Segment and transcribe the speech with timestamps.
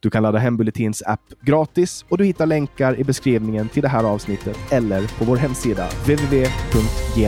[0.00, 3.88] Du kan ladda hem Bulletins app gratis och du hittar länkar i beskrivningen till det
[3.88, 7.22] här avsnittet eller på vår hemsida www.genix.se.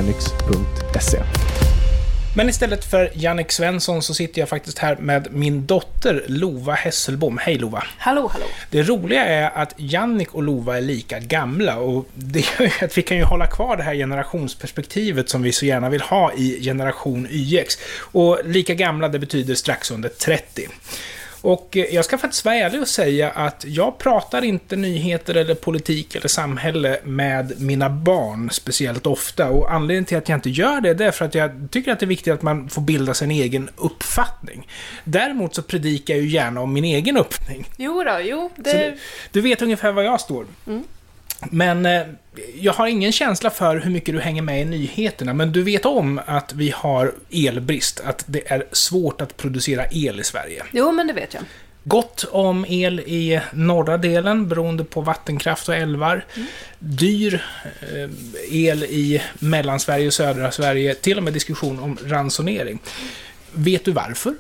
[2.37, 7.39] Men istället för Jannik Svensson så sitter jag faktiskt här med min dotter Lova Hesselbom.
[7.39, 7.85] Hej Lova!
[7.99, 8.45] Hallå, hallå!
[8.71, 12.99] Det roliga är att Jannik och Lova är lika gamla och det gör ju att
[12.99, 16.61] vi kan ju hålla kvar det här generationsperspektivet som vi så gärna vill ha i
[16.63, 17.79] generation YX.
[17.99, 20.69] Och lika gamla, det betyder strax under 30.
[21.45, 25.55] Och eh, jag ska faktiskt vara ärlig och säga att jag pratar inte nyheter eller
[25.55, 29.51] politik eller samhälle med mina barn speciellt ofta.
[29.51, 32.01] Och anledningen till att jag inte gör det, det är för att jag tycker att
[32.01, 34.69] det är viktigt att man får bilda sin egen uppfattning.
[35.05, 37.69] Däremot så predikar jag ju gärna om min egen uppfattning.
[37.77, 38.51] Jo då, jo.
[38.57, 38.73] Det...
[38.73, 38.99] Du,
[39.33, 40.47] du, vet ungefär var jag står.
[40.67, 40.85] Mm.
[41.41, 42.03] Men eh,
[42.61, 45.87] jag har ingen känsla för hur mycket du hänger med i nyheterna, men du vet
[45.87, 50.63] om att vi har elbrist, att det är svårt att producera el i Sverige.
[50.73, 51.43] Jo, men det vet jag.
[51.87, 56.25] Gott om el i norra delen beroende på vattenkraft och älvar.
[56.35, 56.49] Mm.
[56.79, 57.45] Dyr
[57.81, 58.11] eh,
[58.51, 60.95] el i Mellansverige och södra Sverige.
[60.95, 62.79] Till och med diskussion om ransonering.
[63.53, 64.35] Vet du varför?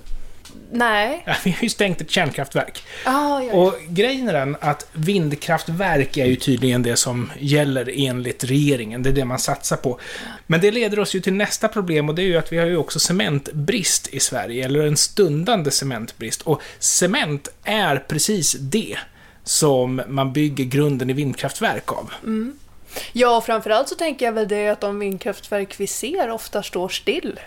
[0.70, 1.22] Nej.
[1.26, 2.82] Ja, vi har ju stängt ett kärnkraftverk.
[3.04, 8.44] Ah, ja, Och grejen är den att vindkraftverk är ju tydligen det som gäller enligt
[8.44, 9.02] regeringen.
[9.02, 10.00] Det är det man satsar på.
[10.46, 12.66] Men det leder oss ju till nästa problem och det är ju att vi har
[12.66, 16.42] ju också cementbrist i Sverige, eller en stundande cementbrist.
[16.42, 18.98] Och cement är precis det
[19.44, 22.12] som man bygger grunden i vindkraftverk av.
[22.22, 22.58] Mm.
[23.12, 27.40] Ja, framförallt så tänker jag väl det att de vindkraftverk vi ser ofta står still.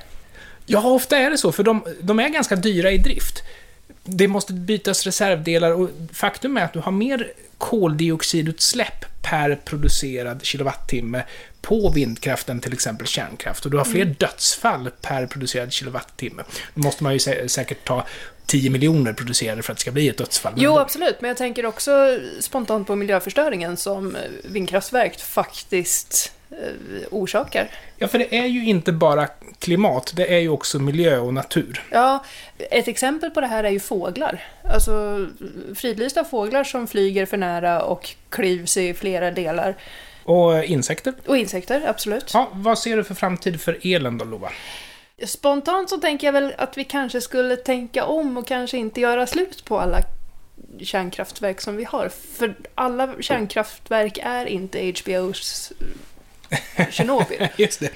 [0.70, 3.44] Ja, ofta är det så, för de, de är ganska dyra i drift.
[4.04, 11.24] Det måste bytas reservdelar och faktum är att du har mer koldioxidutsläpp per producerad kilowattimme
[11.62, 13.66] på vindkraft än till exempel kärnkraft.
[13.66, 14.16] Och du har fler mm.
[14.20, 16.44] dödsfall per producerad kilowattimme.
[16.74, 18.06] Då måste man ju sä säkert ta
[18.46, 20.54] 10 miljoner producerade för att det ska bli ett dödsfall.
[20.56, 21.22] Jo, absolut.
[21.22, 26.58] Men jag tänker också spontant på miljöförstöringen som vindkraftverk faktiskt Eh,
[27.12, 27.70] orsakar.
[27.98, 29.28] Ja, för det är ju inte bara
[29.60, 31.84] klimat, det är ju också miljö och natur.
[31.92, 32.24] Ja,
[32.58, 34.44] ett exempel på det här är ju fåglar.
[34.64, 35.26] Alltså
[35.76, 39.76] fridlysta fåglar som flyger för nära och klyvs i flera delar.
[40.24, 41.14] Och insekter?
[41.26, 42.32] Och insekter, absolut.
[42.34, 44.50] Ja, vad ser du för framtid för elen då, Lova?
[45.26, 49.28] Spontant så tänker jag väl att vi kanske skulle tänka om och kanske inte göra
[49.28, 50.02] slut på alla
[50.82, 52.10] kärnkraftverk som vi har.
[52.10, 55.74] För alla kärnkraftverk är inte HBOs
[56.92, 57.48] Tjernobyl.
[57.56, 57.90] Just det.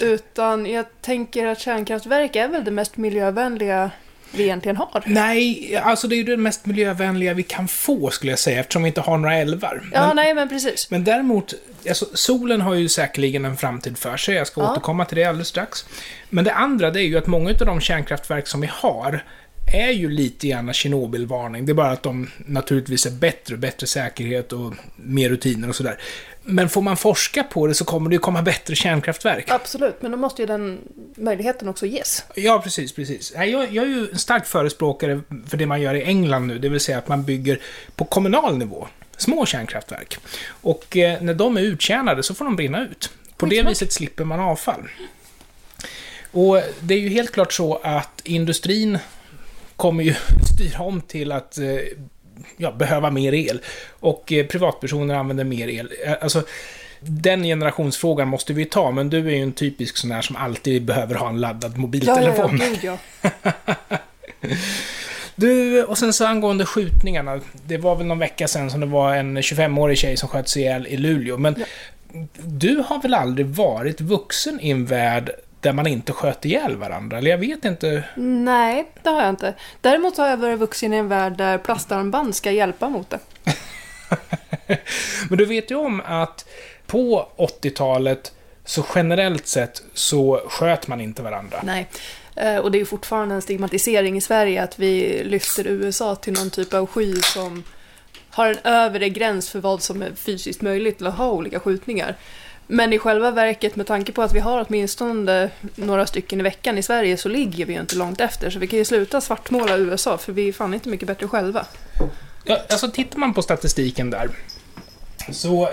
[0.00, 3.90] Utan jag tänker att kärnkraftverk är väl det mest miljövänliga
[4.30, 5.02] vi egentligen har.
[5.06, 8.82] Nej, alltså det är ju det mest miljövänliga vi kan få skulle jag säga eftersom
[8.82, 9.90] vi inte har några älvar.
[9.92, 10.90] Ja, men, nej men precis.
[10.90, 11.54] Men däremot,
[11.88, 14.34] alltså, solen har ju säkerligen en framtid för sig.
[14.34, 14.72] Jag ska ja.
[14.72, 15.84] återkomma till det alldeles strax.
[16.30, 19.24] Men det andra, det är ju att många av de kärnkraftverk som vi har
[19.72, 21.66] är ju lite grann Tjernobylvarning.
[21.66, 25.98] Det är bara att de naturligtvis är bättre, bättre säkerhet och mer rutiner och sådär.
[26.50, 29.50] Men får man forska på det så kommer det ju komma bättre kärnkraftverk.
[29.50, 30.78] Absolut, men då måste ju den
[31.16, 32.24] möjligheten också ges.
[32.34, 33.32] Ja, precis, precis.
[33.36, 36.68] Jag, jag är ju en stark förespråkare för det man gör i England nu, det
[36.68, 37.60] vill säga att man bygger
[37.94, 38.88] på kommunal nivå.
[39.16, 40.18] Små kärnkraftverk.
[40.48, 43.10] Och eh, när de är uttjänade så får de brinna ut.
[43.36, 44.88] På det viset slipper man avfall.
[46.32, 48.98] Och det är ju helt klart så att industrin
[49.76, 50.14] kommer ju
[50.54, 51.64] styra om till att eh,
[52.56, 53.60] ja, behöva mer el.
[54.00, 55.92] Och eh, privatpersoner använder mer el.
[56.04, 56.42] Eh, alltså,
[57.00, 60.84] den generationsfrågan måste vi ta, men du är ju en typisk sån här som alltid
[60.84, 62.60] behöver ha en laddad mobiltelefon.
[62.82, 63.96] Ja, ja, ja,
[65.38, 67.40] Du, och sen så angående skjutningarna.
[67.66, 70.86] Det var väl någon vecka sedan som det var en 25-årig tjej som sköts ihjäl
[70.86, 71.36] i Luleå.
[71.36, 71.66] Men ja.
[72.42, 77.18] du har väl aldrig varit vuxen i en värld där man inte sköt ihjäl varandra?
[77.18, 78.04] Eller jag vet inte.
[78.16, 79.54] Nej, det har jag inte.
[79.80, 83.18] Däremot har jag varit vuxen i en värld där plastarmband ska hjälpa mot det.
[85.28, 86.48] Men du vet ju om att
[86.86, 88.32] på 80-talet
[88.64, 91.60] så generellt sett så sköt man inte varandra.
[91.64, 91.88] Nej.
[92.36, 96.32] Eh, och det är ju fortfarande en stigmatisering i Sverige att vi lyfter USA till
[96.32, 97.64] någon typ av sky som
[98.30, 102.16] har en övre gräns för vad som är fysiskt möjligt att ha olika skjutningar.
[102.70, 106.78] Men i själva verket, med tanke på att vi har åtminstone några stycken i veckan
[106.78, 108.50] i Sverige, så ligger vi ju inte långt efter.
[108.50, 111.66] Så vi kan ju sluta svartmåla USA, för vi är fan inte mycket bättre själva.
[112.44, 114.30] Ja, alltså tittar man på statistiken där,
[115.32, 115.68] så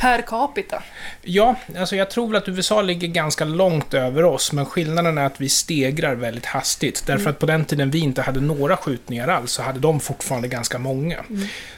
[0.00, 0.82] Per capita.
[1.22, 5.24] Ja, alltså jag tror väl att USA ligger ganska långt över oss, men skillnaden är
[5.26, 7.02] att vi stegrar väldigt hastigt.
[7.06, 10.48] Därför att på den tiden vi inte hade några skjutningar alls, så hade de fortfarande
[10.48, 11.24] ganska många.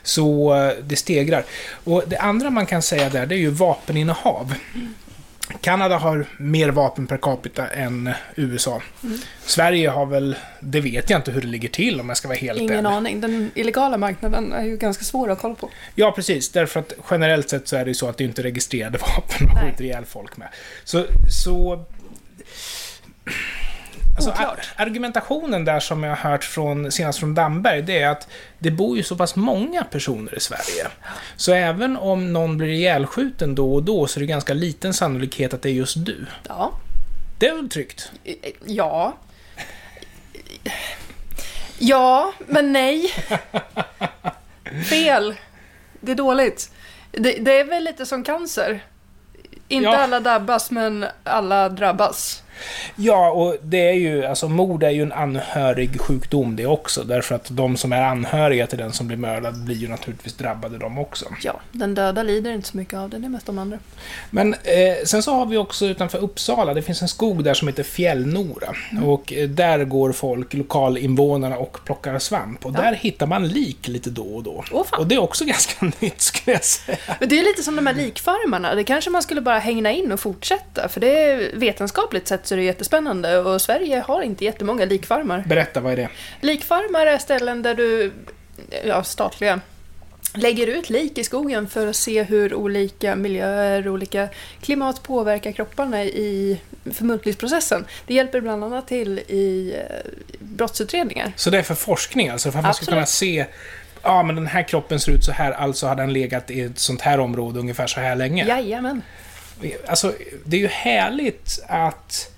[0.03, 1.45] Så eh, det stegrar.
[1.85, 4.55] Och det andra man kan säga där, det är ju vapeninnehav.
[5.61, 8.82] Kanada har mer vapen per capita än USA.
[9.44, 12.38] Sverige har väl, det vet jag inte hur det ligger till om jag ska vara
[12.38, 12.97] helt Ingen ärlig.
[12.97, 13.20] aning.
[13.20, 15.70] Den illegala marknaden är ju ganska svår att kolla på.
[15.94, 16.49] Ja, precis.
[16.49, 19.47] Därför att generellt sett så är det ju så att det inte är registrerade vapen
[19.55, 20.49] man skjuter ihjäl folk med.
[20.85, 21.05] Så...
[21.44, 21.85] så
[24.29, 28.29] alltså, argumentationen där som jag har hört från, senast från Damberg, det är att
[28.59, 30.87] det bor ju så pass många personer i Sverige.
[31.37, 35.55] Så även om någon blir ihjälskjuten då och då så är det ganska liten sannolikhet
[35.55, 36.27] att det är just du.
[36.49, 36.73] Ja.
[37.39, 38.13] Det är väl tryggt?
[38.65, 39.17] Ja.
[41.79, 43.13] Ja, men nej.
[44.91, 45.35] Fel.
[46.01, 46.71] Det är dåligt.
[47.13, 48.85] Det, det är väl lite som cancer.
[49.69, 49.97] Inte Ja.
[49.97, 52.43] alla drabbas, men alla drabbas.
[52.97, 57.05] Ja, och det är ju, alltså mord är ju en anhörig sjukdom det också.
[57.05, 60.79] Därför att de som är anhöriga till den som blir mördad blir ju naturligtvis drabbade
[60.79, 61.25] de också.
[61.43, 63.79] Ja, den döda lider inte så mycket av det, det är mest de andra.
[64.31, 67.69] Men eh, sen så har vi också utanför Uppsala, det finns en skog där som
[67.69, 68.75] heter Fjällnora.
[69.05, 72.67] Och eh, där går folk, lokalinvånarna, och plockar svamp.
[72.67, 72.81] Och Ja.
[72.81, 74.65] där hittar man lik lite då och då.
[74.73, 76.99] Åh, och det är också ganska nytt skulle jag säga.
[77.21, 80.12] Men det är lite som de här likfarmarna, det kanske man skulle bara hängna in
[80.12, 84.44] och fortsätta, för det är vetenskapligt sett så är det jättespännande och Sverige har inte
[84.44, 85.44] jättemånga likfarmar.
[85.47, 86.08] Berätta, vad är det?
[86.41, 88.12] Likfarmar är ställen där du,
[88.85, 89.61] ja, statliga,
[90.35, 94.29] lägger ut lik i skogen för att se hur olika miljöer, olika
[94.61, 96.61] klimat påverkar kropparna i
[96.93, 97.85] förmultningsprocessen.
[98.06, 101.32] Det hjälper bland annat till i eh, brottsutredningar.
[101.37, 102.52] Så det är för forskning alltså?
[102.52, 103.47] För att man ska kunna se
[104.02, 106.79] Ja, men den här kroppen ser ut så här, alltså har den legat i ett
[106.79, 108.47] sånt här område ungefär så här länge.
[108.47, 109.02] Jajamän.
[109.87, 110.14] Alltså,
[110.44, 112.31] det är ju härligt att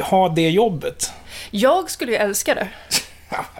[0.00, 1.12] ha det jobbet.
[1.50, 2.68] Jag skulle ju älska det.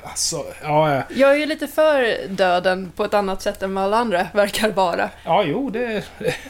[0.02, 1.02] Alltså, ja, ja.
[1.14, 4.68] Jag är ju lite för döden på ett annat sätt än vad alla andra verkar
[4.68, 5.10] vara.
[5.24, 5.80] ja jo, det...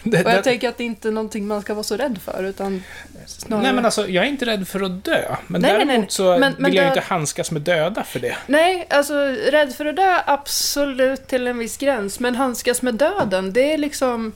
[0.02, 2.18] det, Och jag det tänker att det inte är någonting man ska vara så rädd
[2.24, 2.82] för, utan
[3.26, 3.62] snarare...
[3.64, 5.36] nej, men alltså, jag är inte rädd för att dö.
[5.46, 6.06] Men Nej, nej, däremot nej.
[6.10, 8.36] så Men- men vill jag död- inte handskas med döda för det.
[8.46, 9.14] Nej, alltså
[9.50, 12.20] rädd för att dö, absolut till en viss gräns.
[12.20, 14.32] Men handskas med döden, det är liksom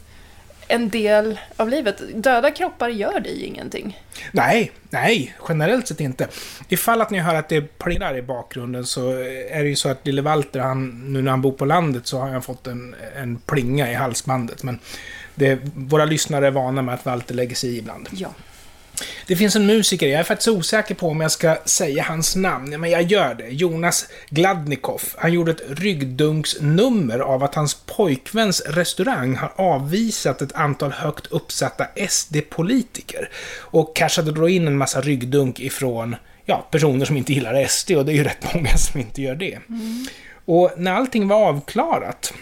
[0.69, 2.02] en del av livet.
[2.14, 4.00] Döda kroppar gör dig ingenting.
[4.32, 6.28] Nej, nej, generellt sett inte.
[6.69, 9.11] Ifall att ni hör att det plingar i bakgrunden så
[9.50, 12.19] är det ju så att lille Walter, han, nu när han bor på landet så
[12.19, 14.62] har han fått en, en plinga i halsbandet.
[14.62, 14.78] Men
[15.34, 18.08] det, våra lyssnare är vana med att Walter lägger sig i ibland.
[18.12, 18.28] Ja.
[19.26, 22.81] Det finns en musiker, jag är faktiskt osäker på om jag ska säga hans namn,
[22.81, 23.49] men jag gör det.
[23.49, 25.02] Jonas Gladnikov.
[25.17, 31.87] Han gjorde ett ryggdunksnummer av att hans pojkväns restaurang har avvisat ett antal högt uppsatta
[32.08, 33.29] SD-politiker.
[33.58, 38.05] Och cashade då in en massa ryggdunk ifrån ja, personer som inte gillar SD, och
[38.05, 39.58] det är ju rätt många som inte gör det.
[40.44, 42.32] Och när allting var avklarat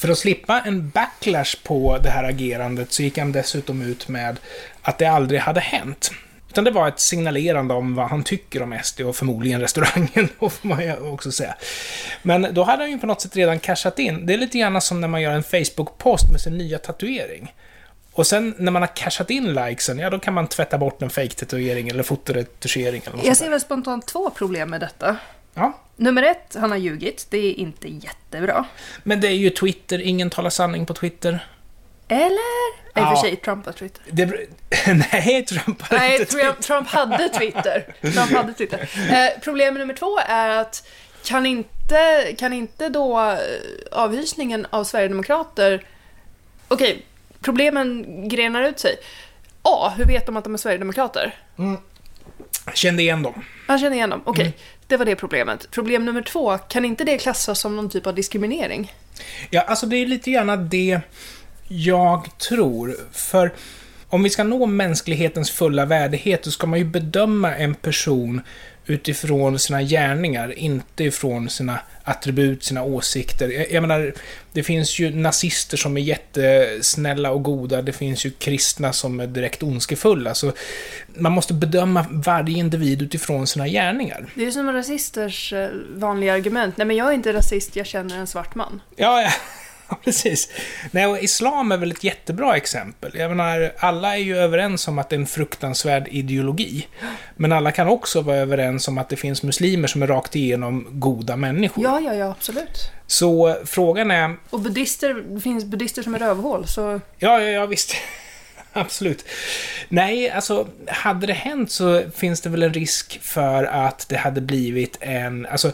[0.00, 4.38] för att slippa en backlash på det här agerandet så gick han dessutom ut med
[4.82, 6.10] att det aldrig hade hänt.
[6.48, 10.50] Utan det var ett signalerande om vad han tycker om SD och förmodligen restaurangen, då
[10.50, 11.54] får man ju också säga.
[12.22, 14.26] Men då hade han ju på något sätt redan cashat in.
[14.26, 17.54] Det är lite grann som när man gör en Facebook-post med sin nya tatuering.
[18.12, 21.10] Och sen när man har cashat in likesen, ja då kan man tvätta bort en
[21.10, 25.16] fake-tatuering eller fotoretuschering eller något Jag ser väl spontant två problem med detta.
[25.54, 25.78] Ja.
[25.96, 27.26] Nummer ett, han har ljugit.
[27.30, 28.64] Det är inte jättebra.
[29.02, 31.46] Men det är ju Twitter, ingen talar sanning på Twitter.
[32.08, 32.70] Eller?
[32.94, 33.16] Nej, i och Ja.
[33.16, 34.02] för sig, Trump har Twitter.
[34.10, 34.26] Det,
[35.12, 37.94] nej, Trump har Nej, inte Trump, Trump hade Twitter.
[38.00, 38.90] Trump hade Twitter.
[39.10, 40.88] Eh, problem nummer två är att
[41.24, 43.38] kan inte, kan inte då eh,
[43.92, 45.84] avhysningen av Sverigedemokrater...
[46.68, 47.06] Okej,
[47.40, 48.96] problemen grenar ut sig.
[49.62, 49.92] A.
[49.96, 51.34] Hur vet de att de är Sverigedemokrater?
[52.74, 53.44] Kände igen dem.
[53.68, 54.22] Man känner igen dem.
[54.24, 54.52] Okej,
[54.90, 55.70] det var det problemet.
[55.70, 58.92] Problem nummer två, kan inte det klassas som någon typ av diskriminering?
[59.50, 61.00] Ja, alltså det är lite grann det
[61.68, 62.96] jag tror.
[63.12, 63.52] För
[64.08, 68.40] om vi ska nå mänsklighetens fulla värdighet, så ska man ju bedöma en person
[68.90, 73.48] utifrån sina gärningar, inte ifrån sina attribut, sina åsikter.
[73.48, 74.12] Jag, jag menar,
[74.52, 79.26] det finns ju nazister som är jättesnälla och goda, det finns ju kristna som är
[79.26, 80.34] direkt ondskefulla.
[80.34, 80.52] Så
[81.14, 84.26] man måste bedöma varje individ utifrån sina gärningar.
[84.34, 86.76] Det är ju som rasisters eh, vanliga argument.
[86.76, 88.80] Nej, men jag är inte rasist, jag känner en svart man.
[88.96, 89.30] Ja, ja.
[89.90, 90.48] Ja, precis.
[90.90, 93.12] Nej, och islam är väl ett jättebra exempel.
[93.14, 96.86] Jag menar, alla är ju överens om att det är en fruktansvärd ideologi.
[97.36, 100.86] Men alla kan också vara överens om att det finns muslimer som är rakt igenom
[100.90, 101.84] goda människor.
[101.84, 102.90] Ja, ja, ja, absolut.
[103.06, 104.36] Så frågan är...
[104.50, 107.00] Och buddister, det finns buddister som är rövhål, så...
[107.18, 107.94] Ja, ja, ja, visst.
[108.80, 109.24] Absolut.
[109.88, 114.40] Nej, alltså, hade det hänt så finns det väl en risk för att det hade
[114.40, 115.72] blivit en, alltså,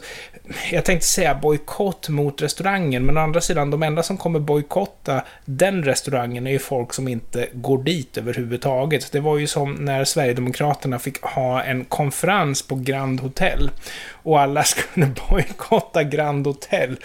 [0.71, 5.23] jag tänkte säga bojkott mot restaurangen, men å andra sidan, de enda som kommer bojkotta
[5.45, 9.11] den restaurangen är ju folk som inte går dit överhuvudtaget.
[9.11, 13.71] Det var ju som när Sverigedemokraterna fick ha en konferens på Grand Hotel
[14.11, 16.95] och alla skulle bojkotta Grand Hotel.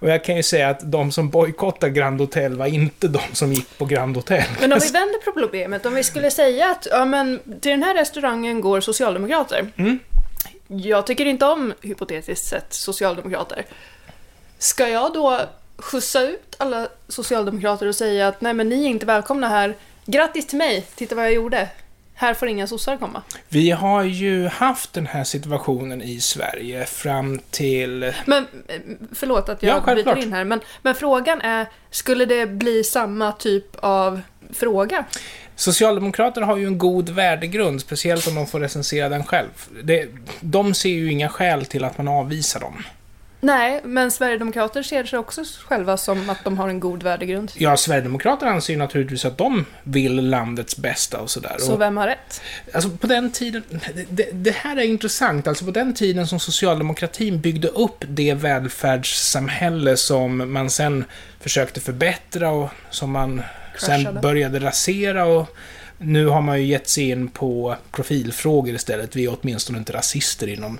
[0.00, 3.52] Och jag kan ju säga att de som bojkottade Grand Hotel var inte de som
[3.52, 4.44] gick på Grand Hotel.
[4.60, 5.39] Men om vi vänder problemet,
[5.84, 9.72] om vi skulle säga att ja, men, till den här restaurangen går socialdemokrater.
[9.76, 9.98] Mm.
[10.66, 13.66] Jag tycker inte om, hypotetiskt sett, socialdemokrater.
[14.58, 15.40] Ska jag då
[15.76, 19.74] skjutsa ut alla socialdemokrater och säga att nej men ni är inte välkomna här.
[20.06, 21.68] Grattis till mig, titta vad jag gjorde.
[22.14, 23.22] Här får inga sossar komma.
[23.48, 28.14] Vi har ju haft den här situationen i Sverige fram till...
[28.26, 28.46] Men,
[29.12, 30.14] förlåt att jag Ja, självklart.
[30.14, 34.20] bryter in här, men, men frågan är, skulle det bli samma typ av
[34.52, 35.04] fråga?
[35.56, 39.48] Socialdemokraterna har ju en god värdegrund, speciellt om de får recensera den själv.
[39.82, 40.08] Det,
[40.40, 42.82] de ser ju inga skäl till att man avvisar dem.
[43.40, 47.52] Nej, men Sverigedemokrater ser sig också själva som att de har en god värdegrund.
[47.56, 51.56] Ja, Sverigedemokraterna anser ju naturligtvis att de vill landets bästa och sådär.
[51.58, 52.40] Så vem har rätt?
[52.74, 53.62] alltså på den tiden,
[54.08, 59.96] det, det här är intressant, alltså på den tiden som socialdemokratin byggde upp det välfärdssamhälle
[59.96, 61.04] som man sen
[61.40, 63.42] försökte förbättra och som man
[63.80, 65.56] sen började rasera och
[65.98, 69.16] nu har man ju gett sig in på profilfrågor istället.
[69.16, 70.78] Vi är åtminstone inte rasister inom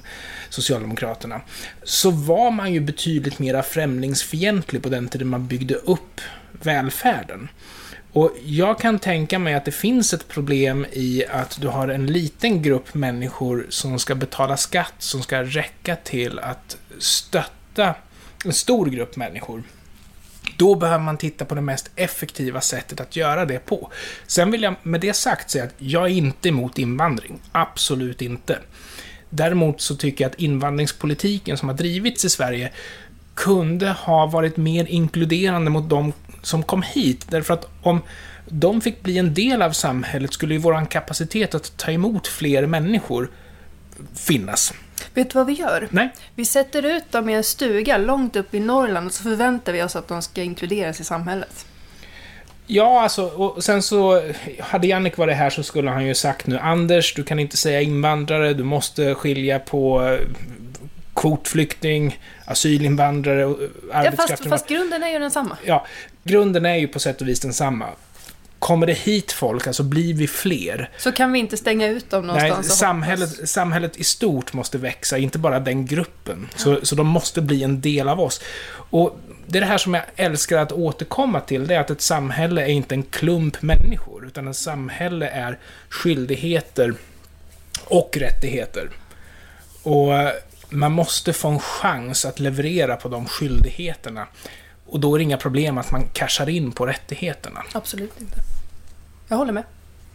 [0.49, 1.41] Socialdemokraterna.
[1.83, 6.21] Så var man ju betydligt mera främlingsfientlig på den tiden man byggde upp
[6.53, 7.49] välfärden.
[8.13, 12.07] Och jag kan tänka mig att det finns ett problem i att du har en
[12.07, 17.95] liten grupp människor som ska betala skatt som ska räcka till att stötta
[18.45, 19.63] en stor grupp människor.
[20.61, 23.91] Då behöver man titta på det mest effektiva sättet att göra det på.
[24.27, 27.41] Sen vill jag med det sagt säga att jag är inte emot invandring.
[27.53, 28.59] Absolut inte.
[29.31, 32.73] Däremot så tycker jag att invandringspolitiken som har drivits i Sverige
[33.35, 36.13] kunde ha varit mer inkluderande mot de
[36.43, 37.27] som kom hit.
[37.31, 38.01] Därför att om
[38.49, 42.67] de fick bli en del av samhället skulle ju vår kapacitet att ta emot fler
[42.67, 43.31] människor
[44.15, 44.75] finnas.
[45.15, 45.89] Vet du vad vi gör?
[45.91, 46.09] Nej?
[46.35, 49.83] Vi sätter ut dem i en stuga långt upp i Norrland och så förväntar vi
[49.83, 51.67] oss att de ska inkluderas i samhället.
[52.67, 54.23] Ja, alltså, och sen så...
[54.61, 57.81] Hade Jannik varit här så skulle han ju sagt nu Anders, du kan inte säga
[57.81, 60.21] invandrare, du måste skilja på eh,
[61.15, 63.49] kvotflykting, asylinvandrare eh,
[63.91, 64.31] Ja, arbetskraft.
[64.31, 65.57] fast, fast grunden är ju densamma.
[65.65, 65.87] Ja,
[66.25, 67.87] grunden är ju på sätt och vis densamma.
[68.61, 72.27] Kommer det hit folk, alltså blir vi fler, Så kan vi inte stänga ut dem
[72.27, 76.49] Nej, någonstans och samhället, samhället i stort måste växa, inte bara den gruppen.
[76.57, 78.41] Så, så de måste bli en del av oss.
[78.73, 82.01] Och det är det här som jag älskar att återkomma till, det är att ett
[82.01, 86.95] samhälle är inte en klump människor, utan ett samhälle är skyldigheter
[87.85, 88.91] och rättigheter.
[89.83, 90.13] Och
[90.69, 94.27] man måste få en chans att leverera på de skyldigheterna.
[94.91, 97.63] Och då är det inga problem att man cashar in på rättigheterna.
[97.73, 98.37] Absolut inte.
[99.29, 99.65] Jag håller med.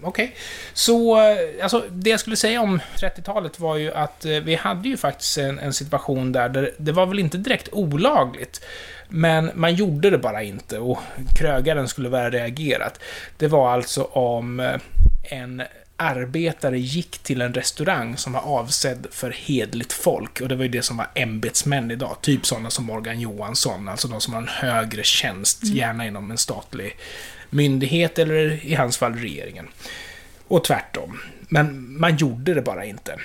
[0.02, 0.36] Okej.
[0.74, 4.90] Så, eh, alltså, det jag skulle säga om 30-talet var ju att eh, vi hade
[4.90, 8.66] ju faktiskt en, en situation där, där det var väl inte direkt olagligt,
[9.10, 11.00] men man gjorde det bara inte och
[11.36, 13.00] krögaren skulle väl ha reagerat.
[13.38, 14.76] Det var alltså om eh,
[15.24, 15.64] en
[15.98, 20.70] arbetare gick till en restaurang som var avsedd för hedligt folk, och det var ju
[20.70, 24.48] det som var ämbetsmän idag, typ sådana som Morgan Johansson, alltså de som har en
[24.48, 26.98] högre tjänst, gärna inom en statlig
[27.50, 29.68] myndighet eller i hans fall regeringen.
[30.48, 31.20] Och tvärtom.
[31.50, 33.20] Men man gjorde det bara inte.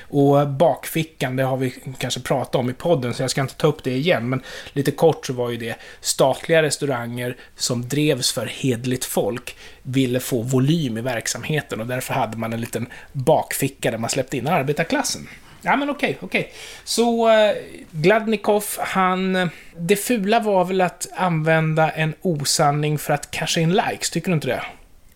[0.00, 3.66] Och bakfickan, det har vi kanske pratat om i podden, så jag ska inte ta
[3.66, 8.46] upp det igen, men lite kort så var ju det statliga restauranger som drevs för
[8.46, 13.98] hedligt folk ville få volym i verksamheten och därför hade man en liten bakficka där
[13.98, 15.28] man släppte in arbetarklassen.
[15.62, 16.52] Ja, men okej, okej.
[16.84, 17.56] Så eh,
[17.90, 19.50] Gladnikov, han...
[19.76, 24.34] Det fula var väl att använda en osanning för att casha in likes, tycker du
[24.34, 24.62] inte det?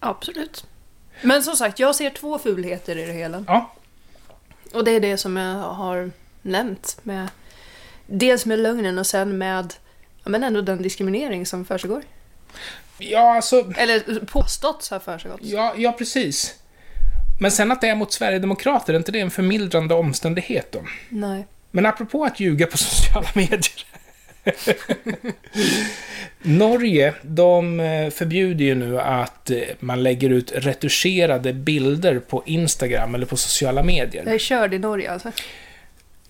[0.00, 0.66] Absolut.
[1.22, 3.44] Men som sagt, jag ser två fulheter i det hela.
[3.46, 3.72] Ja,
[4.74, 6.10] Och det är det som jag har
[6.42, 6.98] nämnt.
[7.02, 7.28] Med,
[8.06, 9.74] dels med lögnen och sen med
[10.24, 12.02] ja, men ändå den diskriminering som försiggår.
[12.98, 13.72] ja alltså...
[13.76, 15.40] Eller påståtts ha försiggått.
[15.42, 16.54] Ja, ja, precis.
[17.40, 20.80] Men sen att det är mot Sverigedemokrater, är inte det en förmildrande omständighet då?
[21.08, 21.46] Nej.
[21.70, 23.86] Men apropå att ljuga på sociala medier.
[26.42, 33.14] Norge, de eh, förbjuder ju nu att eh, man lägger ut retuscherade bilder på Instagram
[33.14, 34.22] eller på sociala medier.
[34.26, 35.32] Jag är körd i Norge alltså.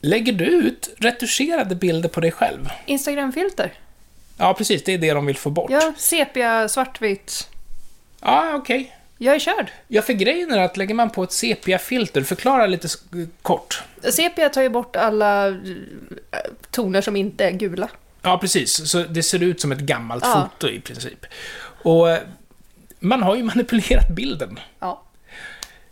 [0.00, 2.68] Lägger du ut retuscherade bilder på dig själv?
[2.87, 3.73] Instagramfilter.
[4.37, 4.85] Ja, precis.
[4.85, 5.71] Det är det de vill få bort.
[5.71, 7.49] Ja, sepia, svartvitt.
[8.21, 8.97] Ja, okej.
[9.18, 9.73] Jag är körd.
[9.88, 12.88] Ja, för grejen är att lägger man på ett sepia-filter, förklara lite
[13.42, 13.83] kort.
[14.11, 15.54] Sepia tar ju bort alla eh,
[16.71, 17.88] toner som inte är gula.
[18.25, 18.90] Ja, precis.
[18.90, 20.50] Så det ser ut som ett gammalt Ja.
[20.52, 21.26] foto i princip.
[21.83, 22.19] Och eh,
[23.00, 24.59] man har ju manipulerat bilden.
[24.81, 25.00] Ja.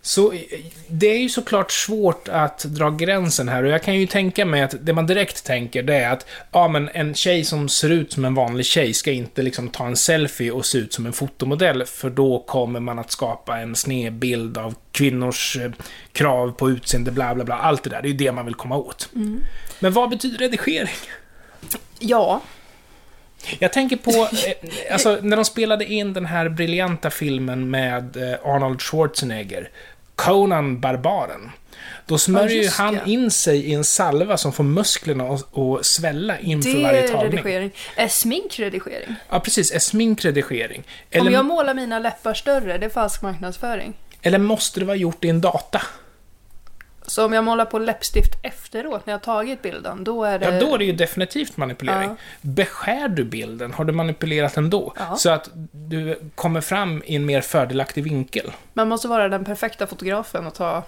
[0.04, 0.40] Så eh,
[0.88, 4.62] det är ju såklart svårt att dra gränsen här och jag kan ju tänka mig
[4.62, 8.12] att det man direkt tänker det är att ja, men en tjej som ser ut
[8.12, 11.12] som en vanlig tjej ska inte liksom ta en selfie och se ut som en
[11.12, 15.70] fotomodell för då kommer man att skapa en sned bild av kvinnors eh,
[16.12, 17.54] krav på utseende, bla bla bla.
[17.54, 19.08] Allt det där, det är ju det man vill komma åt.
[19.80, 20.94] Men vad betyder redigering?
[21.98, 22.40] Ja.
[23.58, 28.38] Jag tänker på, eh, alltså när de spelade in den här briljanta filmen med eh,
[28.44, 29.70] Arnold Schwarzenegger,
[30.16, 31.50] Conan Barbaren.
[32.06, 33.10] Då smörjer ju just han det.
[33.10, 37.32] in sig i en salva som får musklerna att svälla inför Det varje är tagning.
[37.38, 37.70] redigering.
[37.96, 39.14] Är smink redigering?
[39.30, 39.72] Ja, precis.
[39.72, 40.78] Är sminkredigering.
[40.78, 43.94] Om Eller, jag målar mina läppar större, det är falsk marknadsföring.
[44.22, 45.82] eller måste det vara gjort i en data?
[47.06, 50.54] Så om jag målar på läppstift efteråt, när jag tagit bilden, då är det...
[50.54, 52.08] Ja, då är det ju definitivt manipulering.
[52.08, 52.16] Ja.
[52.40, 53.72] Beskär du bilden?
[53.72, 54.92] Har du manipulerat den då?
[54.96, 55.16] Ja.
[55.16, 58.52] Så att du kommer fram i en mer fördelaktig vinkel.
[58.72, 60.82] Man måste vara den perfekta fotografen och ta...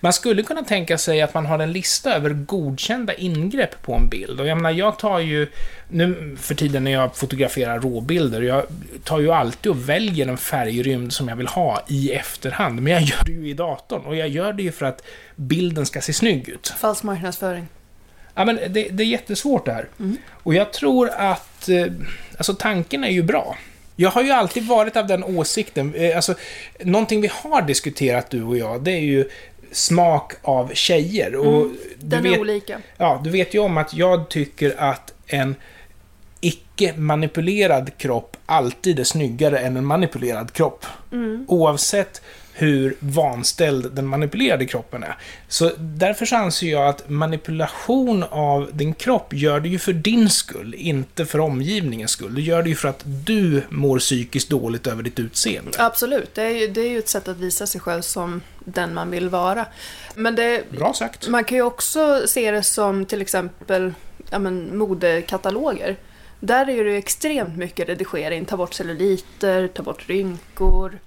[0.00, 4.08] Man skulle kunna tänka sig att man har en lista över godkända ingrepp på en
[4.08, 4.40] bild.
[4.40, 5.48] Och jag menar, jag tar ju,
[5.88, 8.64] nu för tiden när jag fotograferar råbilder, jag
[9.04, 12.82] tar ju alltid och väljer en färgrymd som jag vill ha i efterhand.
[12.82, 15.02] Men jag gör det ju i datorn och jag gör det ju för att
[15.36, 16.74] bilden ska se snygg ut.
[16.78, 17.68] Falsk marknadsföring.
[18.34, 19.88] Ja, men det, det är jättesvårt det här.
[19.98, 20.16] Mm.
[20.30, 21.86] Och jag tror att, eh,
[22.36, 23.56] alltså tanken är ju bra.
[23.96, 26.34] Jag har ju alltid varit av den åsikten, eh, alltså
[26.80, 29.28] någonting vi har diskuterat du och jag, det är ju
[29.72, 31.36] smak av tjejer.
[31.36, 31.76] Och Mm.
[31.98, 32.78] Den vet, är olika.
[32.96, 35.54] ja, du vet ju om att jag tycker att en
[36.40, 40.86] icke-manipulerad kropp alltid är snyggare än en manipulerad kropp.
[41.12, 41.44] Mm.
[41.48, 45.16] Oavsett hur vanställd den manipulerade kroppen är.
[45.48, 50.30] Så därför så anser jag att manipulation av din kropp gör det ju för din
[50.30, 52.34] skull, inte för omgivningens skull.
[52.34, 55.70] Det gör det ju för att du mår psykiskt dåligt över ditt utseende.
[55.78, 58.94] Absolut, det är, ju, det är ju ett sätt att visa sig själv som den
[58.94, 59.66] man vill vara.
[60.14, 61.28] Men det, Bra sagt.
[61.28, 63.92] man kan ju också se det som till exempel
[64.30, 65.96] ja, men, modekataloger.
[66.40, 70.98] Där är det ju extremt mycket redigering, ta bort celluliter, ta bort rynkor.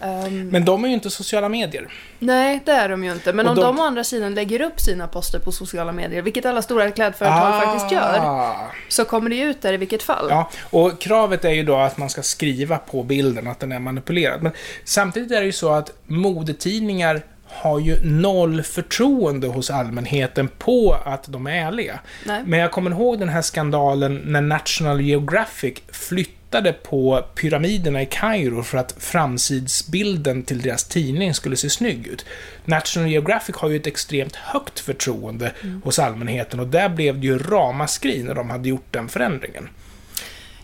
[0.00, 1.88] Ehm, Men de är ju inte sociala medier.
[2.18, 3.32] Nej, det är de ju inte.
[3.32, 3.80] Men Och om de- de...
[3.80, 7.92] å andra sidan lägger upp sina poster på sociala medier, vilket alla stora klädföretag faktiskt
[7.92, 8.70] gör, Ah.
[8.88, 10.26] så kommer det ju ut där i vilket fall.
[10.30, 13.78] Ja, och kravet är ju då att man ska skriva på bilden att den är
[13.78, 14.42] manipulerad.
[14.42, 14.52] Men
[14.84, 21.24] samtidigt är det ju så att modetidningar har ju noll förtroende hos allmänheten på att
[21.28, 22.00] de är ärliga.
[22.26, 22.42] Nej.
[22.46, 26.36] Men jag kommer ihåg den här skandalen när National Geographic flyttade
[26.82, 32.24] på pyramiderna i Kairo för att framsidsbilden till deras tidning skulle se snygg ut.
[32.64, 35.52] National Geographic har ju ett extremt högt förtroende
[35.84, 39.68] hos allmänheten och där blev det ju ramaskri när de hade gjort den förändringen.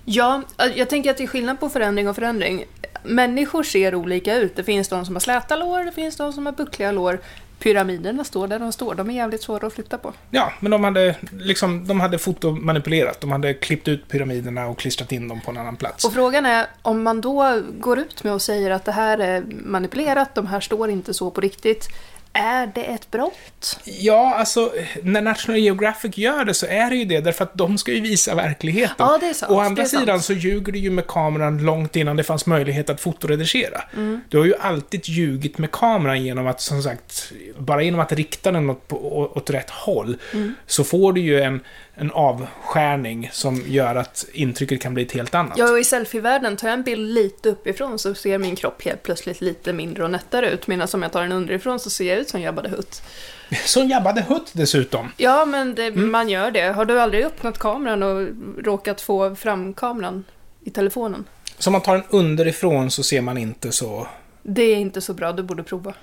[0.04, 0.42] Ja,
[0.74, 2.64] jag tänker att det är skillnad på förändring och förändring.
[3.02, 4.56] Människor ser olika ut.
[4.56, 7.20] Det finns de som har släta lår, det finns de som har buckliga lår.
[7.58, 8.94] Pyramiderna står där de står.
[8.94, 10.12] De är jävligt svåra att flytta på.
[10.30, 13.20] Ja, men de hade liksom, de hade fotomanipulerat.
[13.20, 16.04] De hade klippt ut pyramiderna och klistrat in dem på en annan plats.
[16.04, 19.44] Och frågan är om man då går ut med och säger att det här är
[19.64, 21.88] manipulerat, de här står inte så på riktigt.
[22.38, 23.80] Är det ett brott?
[23.84, 24.72] Ja, alltså,
[25.02, 28.00] när National Geographic gör det så är det ju det, därför att de ska ju
[28.00, 28.94] visa verkligheten.
[28.98, 29.52] Ja, det är sant.
[29.52, 30.00] Å andra är sant.
[30.02, 33.82] sidan så ljuger du ju med kameran långt innan det fanns möjlighet att fotoredigera.
[33.96, 34.20] Mm.
[34.28, 38.52] Du har ju alltid ljugit med kameran genom att, som sagt, bara genom att rikta
[38.52, 38.92] den åt,
[39.36, 40.54] åt rätt håll, Mm.
[40.66, 41.60] så får du ju en,
[41.98, 45.58] en avskärning som gör att intrycket kan bli ett helt annat.
[45.58, 49.02] Ja, och i selfievärlden, tar jag en bild lite uppifrån så ser min kropp helt
[49.02, 50.66] plötsligt lite mindre och nättare ut.
[50.66, 53.02] Medan om jag tar den underifrån så ser jag ut som Jabba the Hutt.
[53.64, 55.12] Som Jabba the Hutt dessutom.
[55.16, 56.10] Ja, men det, Mm.
[56.10, 56.72] man gör det.
[56.72, 58.28] Har du aldrig öppnat kameran och
[58.64, 60.24] råkat få fram kameran
[60.64, 61.24] i telefonen?
[61.58, 64.06] Så om man tar den underifrån så ser man inte så...
[64.48, 65.94] Det är inte så bra, du borde prova.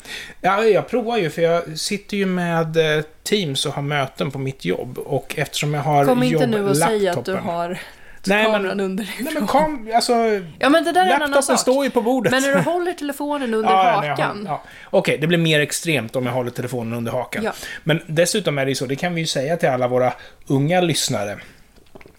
[0.42, 4.40] Ja, jag provar ju för jag sitter ju med eh, Teams och har möten på
[4.40, 7.80] mitt jobb och eftersom jag har Kom inte nu och säg att du har
[8.28, 9.26] Nej, men- kameran underifrån.
[9.26, 10.14] Nej men kom, alltså...
[10.60, 11.60] Ja, men det där är en annan sak.
[11.60, 12.32] står ju på bordet.
[12.32, 14.44] Men när du håller telefonen under Ja, hakan.
[14.48, 14.64] Ja.
[14.90, 17.44] Okej, det blir mer extremt om jag håller telefonen under hakan.
[17.44, 17.54] Ja.
[17.84, 20.14] Men dessutom är det ju så, det kan vi ju säga till alla våra
[20.48, 21.38] unga lyssnare.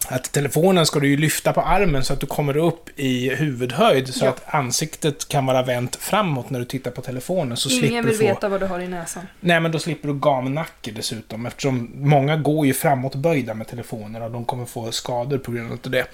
[0.07, 4.13] Att telefonen ska du ju lyfta på armen så att du kommer upp i huvudhöjd
[4.13, 4.29] så Ja.
[4.29, 7.57] att ansiktet kan vara vänt framåt när du tittar på telefonen.
[7.57, 8.23] Så Ingen slipper vill du få...
[8.23, 9.23] veta vad du har i näsan.
[9.39, 14.31] Nej, men då slipper du gamnacke dessutom eftersom många går ju framåtböjda med telefoner och
[14.31, 16.05] de kommer få skador på grund av det.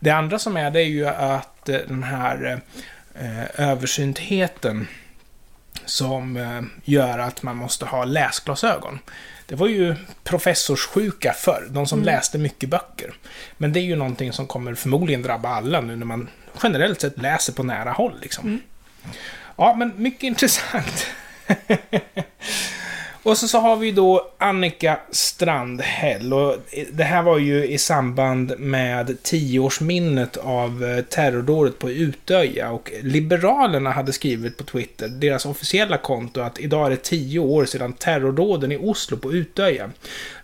[0.00, 2.60] Det andra som är det är ju att eh, den här
[3.14, 4.86] eh, översyntheten
[5.84, 8.98] som eh, gör att man måste ha läsglasögon.
[9.46, 12.06] Det var ju professorssjuka förr, de som Mm.
[12.14, 13.14] läste mycket böcker.
[13.58, 16.28] Men det är ju någonting som kommer förmodligen drabba alla nu när man
[16.62, 18.18] generellt sett läser på nära håll.
[18.22, 18.46] Liksom.
[18.46, 18.60] Mm.
[19.56, 21.06] Ja, men mycket intressant.
[23.26, 26.32] Och så, så har vi då Annika Strandhäll.
[26.32, 26.56] Och
[26.92, 32.70] det här var ju i samband med tioårsminnet av eh, terrordådet på Utöja.
[32.70, 37.64] Och Liberalerna hade skrivit på Twitter, deras officiella konto, att idag är det tio år
[37.64, 39.90] sedan terrordåden i Oslo på Utöja.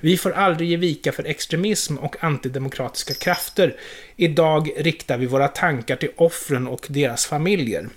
[0.01, 3.77] Vi får aldrig ge vika för extremism och antidemokratiska krafter.
[4.17, 7.89] Idag riktar vi våra tankar till offren och deras familjer.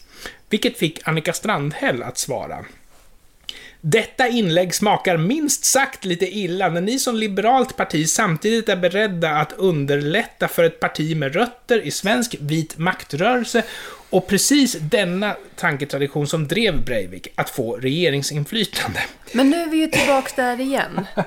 [0.49, 2.65] Vilket fick Annika Strandhäll att svara.
[3.87, 9.29] Detta inlägg smakar minst sagt lite illa när ni som liberalt parti samtidigt är beredda
[9.29, 13.63] att underlätta för ett parti med rötter i svensk vit maktrörelse
[14.09, 18.99] och precis denna tanketradition som drev Breivik att få regeringsinflytande.
[19.31, 21.05] Men nu är vi ju tillbaks där igen.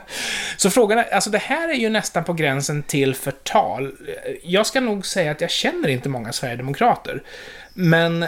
[0.56, 3.92] Så frågan är, alltså det här är ju nästan på gränsen till förtal.
[4.42, 7.22] Jag ska nog säga att jag känner inte många Sverigedemokrater.
[7.74, 8.26] Men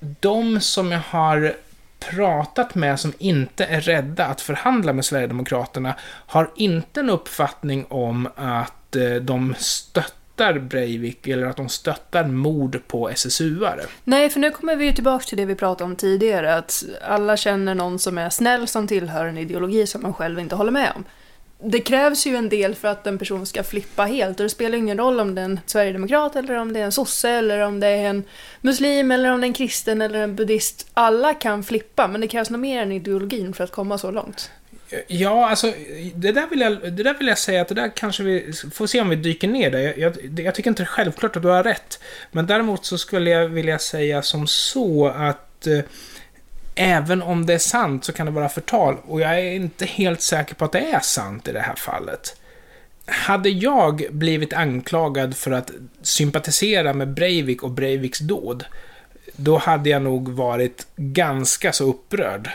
[0.00, 1.54] de som jag har
[2.10, 5.94] pratat med som inte är rädda att förhandla med Sverigedemokraterna
[6.26, 12.80] har inte en uppfattning om att eh, de stöttar Breivik eller att de stöttar mord
[12.86, 13.86] på SSU-are.
[14.04, 17.36] Nej, för nu kommer vi ju tillbaka till det vi pratade om tidigare, att alla
[17.36, 20.92] känner någon som är snäll som tillhör en ideologi som man själv inte håller med
[20.96, 21.04] om.
[21.64, 24.78] Det krävs ju en del för att en person ska flippa helt och det spelar
[24.78, 27.80] ingen roll om det är en sverigedemokrat eller om det är en sosse eller om
[27.80, 28.24] det är en
[28.60, 30.86] muslim eller om det är en kristen eller en buddhist.
[30.94, 34.50] Alla kan flippa, men det krävs nog mer än ideologin för att komma så långt.
[35.06, 35.72] Ja, alltså
[36.14, 38.86] det där, vill jag, det där vill jag säga att det där kanske vi får
[38.86, 39.78] se om vi dyker ner där.
[39.78, 42.02] Jag, jag, jag tycker inte det är självklart att du har rätt.
[42.30, 45.78] Men däremot så skulle jag vilja säga som så att eh,
[46.74, 48.96] även om det är sant så kan det vara förtal.
[49.06, 52.36] Och jag är inte helt säker på att det är sant i det här fallet.
[53.06, 55.70] Hade jag blivit anklagad för att
[56.02, 58.64] sympatisera med Breivik och Breiviks dåd,
[59.36, 62.50] då hade jag nog varit ganska så upprörd,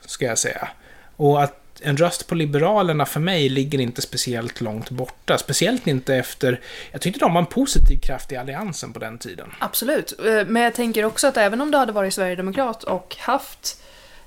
[0.00, 0.68] ska jag säga.
[1.16, 5.38] Och att en röst på Liberalerna för mig ligger inte speciellt långt borta.
[5.38, 6.60] Speciellt inte efter...
[6.92, 9.52] Jag tyckte de var en positiv kraft i Alliansen på den tiden.
[9.58, 13.82] Absolut, eh, men jag tänker också att även om du hade varit sverigedemokrat och haft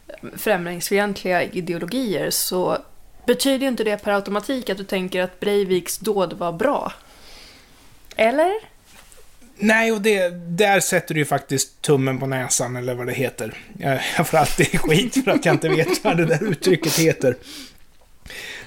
[0.07, 2.77] eh, främlingsfientliga ideologier så
[3.25, 6.93] betyder ju inte det per automatik att du tänker att Breiviks dåd var bra.
[8.15, 8.76] Eller?
[9.59, 13.53] Nej, och det, där sätter du ju faktiskt tummen på näsan, eller vad det heter.
[13.79, 17.35] Eh, jag, får alltid skit för att jag inte vet vad det där uttrycket heter.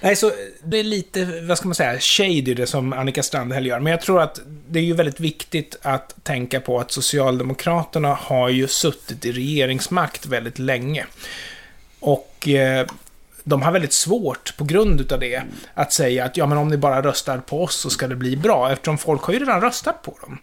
[0.00, 0.32] Nej, så
[0.64, 3.80] det är lite, vad ska man säga, shady det som Annika Strandhäll gör.
[3.80, 8.48] Men jag tror att det är ju väldigt viktigt att tänka på att Socialdemokraterna har
[8.48, 11.06] ju suttit i regeringsmakt väldigt länge.
[12.00, 12.86] Och eh,
[13.44, 15.42] de har väldigt svårt, på grund utav det,
[15.74, 18.36] att säga att ja, men om ni bara röstar på oss så ska det bli
[18.36, 20.38] bra, eftersom folk har ju redan röstat på dem.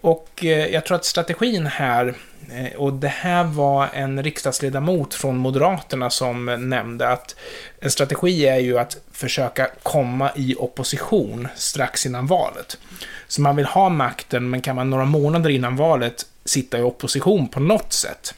[0.00, 2.14] Och eh, jag tror att strategin här,
[2.52, 7.36] eh, och det här var en riksdagsledamot från Moderaterna som nämnde att
[7.80, 12.78] en strategi är ju att försöka komma i opposition strax innan valet.
[13.28, 17.48] Så man vill ha makten, men kan man några månader innan valet sitta i opposition
[17.48, 18.34] på något sätt,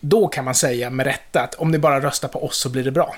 [0.00, 2.84] då kan man säga med rätta att om ni bara röstar på oss så blir
[2.84, 3.16] det bra.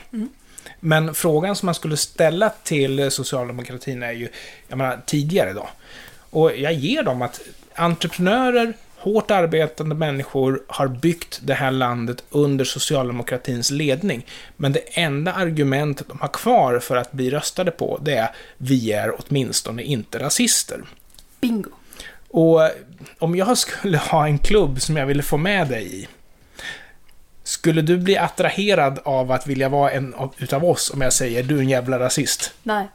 [0.80, 4.28] Men frågan som man skulle ställa till socialdemokratin är ju,
[4.68, 5.68] jag menar, tidigare då.
[6.30, 7.40] Och jag ger dem att
[7.74, 14.26] entreprenörer, hårt arbetande människor har byggt det här landet under socialdemokratins ledning.
[14.56, 18.92] Men det enda argument de har kvar för att bli röstade på, det är vi
[18.92, 20.80] är åtminstone inte rasister.
[21.40, 21.70] Bingo.
[22.30, 22.70] Och
[23.18, 26.08] om jag skulle ha en klubb som jag ville få med dig i,
[27.44, 31.42] skulle du bli attraherad av att vilja vara en av, utav oss om jag säger
[31.42, 32.52] du är en jävla rasist?
[32.62, 32.88] Nej.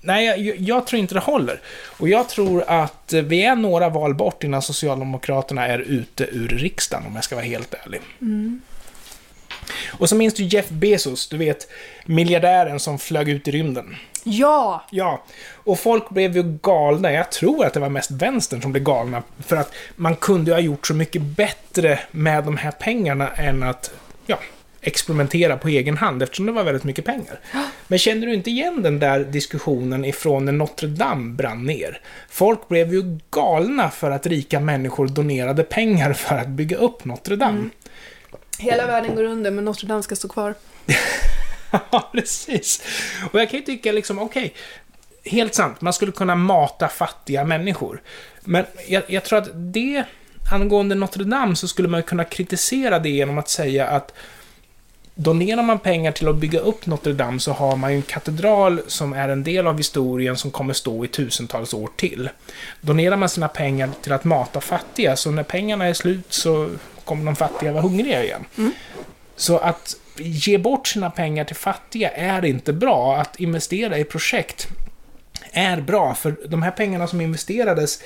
[0.00, 1.60] Nej, jag, jag tror inte det håller.
[1.98, 7.06] Och jag tror att vi är några val bort innan Socialdemokraterna är ute ur riksdagen,
[7.06, 8.00] om jag ska vara helt ärlig.
[9.90, 11.68] Och så minns du Jeff Bezos, du vet,
[12.04, 13.96] miljardären som flög ut i rymden.
[14.24, 14.84] Ja!
[14.90, 15.22] Ja,
[15.54, 17.12] och folk blev ju galna.
[17.12, 19.22] Jag tror att det var mest vänstern som blev galna.
[19.46, 23.62] För att man kunde ju ha gjort så mycket bättre med de här pengarna än
[23.62, 23.90] att,
[24.26, 24.38] ja,
[24.80, 27.40] experimentera på egen hand eftersom det var väldigt mycket pengar.
[27.88, 32.00] Men känner du inte igen den där diskussionen ifrån när Notre Dame brann ner?
[32.28, 37.36] Folk blev ju galna för att rika människor donerade pengar för att bygga upp Notre
[37.36, 37.58] Dame.
[37.58, 37.70] Mm.
[38.58, 40.54] Hela världen går under, men Notre Dame ska stå kvar.
[41.90, 42.82] Ja, precis.
[43.32, 44.54] Och jag kan ju tycka liksom, okej,
[45.24, 48.02] helt sant, man skulle kunna mata fattiga människor.
[48.44, 50.04] Men jag, jag tror att det,
[50.52, 54.14] angående Notre Dame, så skulle man kunna kritisera det genom att säga att
[55.22, 58.80] Donerar man pengar till att bygga upp Notre Dame så har man ju en katedral
[58.86, 62.30] som är en del av historien som kommer stå i tusentals år till.
[62.80, 66.70] Donerar man sina pengar till att mata fattiga, så när pengarna är slut så
[67.04, 68.44] kommer de fattiga vara hungriga igen.
[68.58, 68.72] Mm.
[69.36, 73.16] Så att ge bort sina pengar till fattiga är inte bra.
[73.16, 74.68] Att investera i projekt
[75.52, 78.02] är bra, för de här pengarna som investerades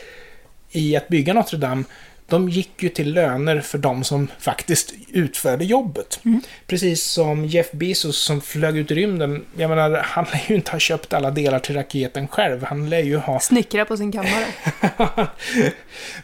[0.70, 1.84] i att bygga Notre Dame,
[2.26, 6.20] de gick ju till löner för de som faktiskt utförde jobbet.
[6.24, 6.40] Mm.
[6.66, 9.44] Precis som Jeff Bezos som flög ut i rymden.
[9.56, 12.64] Jag menar, han lär ju inte ha köpt alla delar till raketen själv.
[12.64, 14.46] Han lär ju ha Snickra på sin kammare.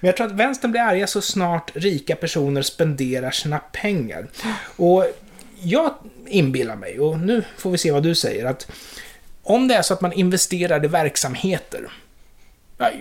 [0.01, 4.27] Men jag tror att vänstern blir arga så snart rika personer spenderar sina pengar.
[4.77, 5.07] Och
[5.63, 5.95] jag
[6.27, 8.71] inbillar mig, och nu får vi se vad du säger, att
[9.43, 11.91] om det är så att man investerar i verksamheter,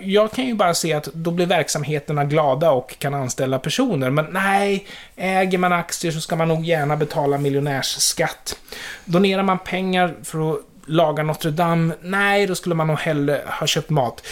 [0.02, 4.26] jag kan ju bara se att då blir verksamheterna glada och kan anställa personer, men
[4.30, 8.56] nej, äger man aktier så ska man nog gärna betala miljonärsskatt.
[9.04, 13.66] Donerar man pengar för att laga Notre Dame, nej, då skulle man nog hellre ha
[13.66, 14.26] köpt mat.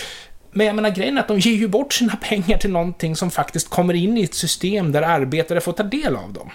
[0.50, 3.30] Men jag menar grejen är att de ger ju bort sina pengar till någonting som
[3.30, 6.50] faktiskt kommer in i ett system där arbetare får ta del av dem.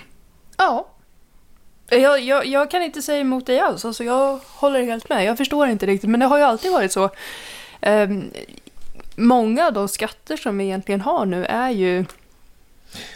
[0.57, 0.87] Ja.
[1.89, 5.25] Jag, jag, jag kan inte säga emot dig alls, alltså jag håller helt med.
[5.25, 7.09] Jag förstår inte riktigt, men det har ju alltid varit så.
[7.81, 8.31] Ehm,
[9.15, 12.05] Många av de skatter som vi egentligen har nu är ju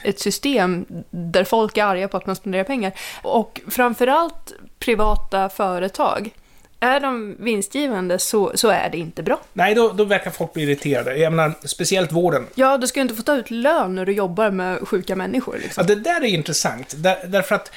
[0.04, 2.92] ett system där folk är arga på att man spenderar pengar.
[3.22, 6.30] Och framförallt privata företag.
[6.80, 9.40] Är de vinstgivande så, så är det inte bra.
[9.54, 11.18] Nej, då, då verkar folk bli irriterade.
[11.18, 12.48] Jag menar, speciellt vården.
[12.56, 15.56] Ja, du ska ju inte få ta ut lön när du jobbar med sjuka människor.
[15.56, 15.86] Ja, Liksom.
[15.86, 16.94] det där är intressant.
[16.98, 17.72] Där, därför att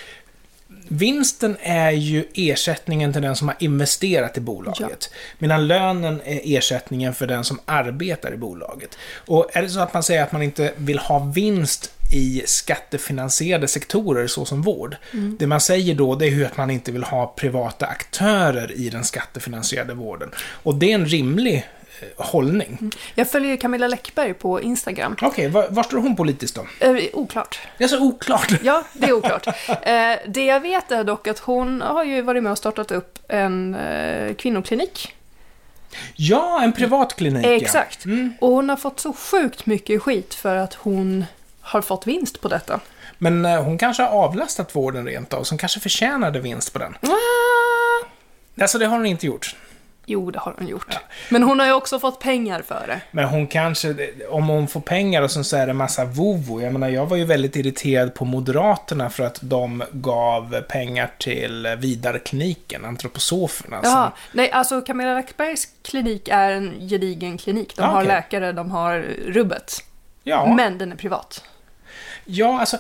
[0.93, 5.11] vinsten är ju ersättningen till den som har investerat i bolaget.
[5.39, 8.99] Medan lönen är ersättningen för den som arbetar i bolaget.
[9.15, 13.69] Och är det så att man säger att man inte vill ha vinst i skattefinansierade
[13.69, 14.97] sektorer såsom vård.
[15.39, 18.91] Det man säger då det är ju att man inte vill ha privata aktörer i
[18.91, 20.31] den skattefinansierade vården.
[20.63, 21.67] Och det är en rimlig
[22.17, 22.91] hållning.
[23.15, 25.17] Jag följer Camilla Läckberg på Instagram.
[25.23, 26.67] Okej, var, var står hon politiskt då?
[26.87, 27.61] Eh, oklart.
[27.79, 28.53] Det är så oklart.
[28.63, 29.47] Ja, det är oklart.
[29.47, 29.53] Eh,
[30.29, 33.75] det jag vet är dock att hon har ju varit med och startat upp en
[33.75, 35.15] eh, kvinnoklinik.
[36.15, 37.47] Ja, en privatklinik.
[37.47, 37.51] ja.
[37.51, 38.05] Exakt.
[38.05, 38.33] Mm.
[38.41, 41.25] Och hon har fått så sjukt mycket skit för att hon
[41.61, 42.81] har fått vinst på detta.
[43.19, 46.97] Men eh, hon kanske har avlastat vården rent av, som kanske förtjänade vinst på den.
[47.03, 48.07] Ah,
[48.61, 49.57] Alltså, det har hon inte gjort.
[50.07, 50.99] Jo, det har hon gjort.
[51.29, 53.01] Men hon har ju också fått pengar för det.
[53.11, 53.95] Men hon kanske,
[54.31, 56.63] om hon får pengar och sen så är det massa vovo.
[56.63, 61.77] Jag menar, jag var ju väldigt irriterad på Moderaterna för att de gav pengar till
[61.79, 63.83] Vidarkliniken, antroposoferna.
[63.83, 64.13] som- Jaha.
[64.33, 67.77] Nej, alltså Camilla Läckbergs klinik är en gedigen klinik.
[67.77, 68.09] De Ah, har okej.
[68.09, 69.85] läkare, de har rubbet.
[70.23, 71.45] Ja, Men den är privat.
[72.25, 72.79] ja, alltså.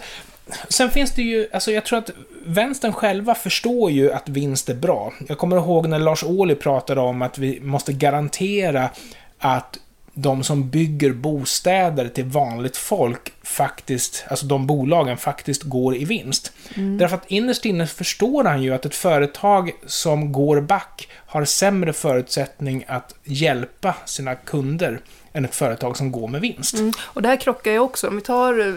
[0.68, 2.11] Sen finns det ju, alltså jag tror att
[2.46, 5.12] vänstern själva förstår ju att vinst är bra.
[5.29, 8.90] Jag kommer ihåg när Lars Ohly pratade om att vi måste garantera
[9.38, 9.79] att
[10.14, 16.53] de som bygger bostäder till vanligt folk faktiskt, alltså de bolagen faktiskt går i vinst.
[16.74, 21.92] Därför att innerst inne förstår han ju att ett företag som går back har sämre
[21.92, 25.00] förutsättning att hjälpa sina kunder
[25.32, 26.74] än ett företag som går med vinst.
[26.74, 26.92] Mm.
[27.02, 28.08] Och det här krockar ju också.
[28.08, 28.74] Om vi tar eh,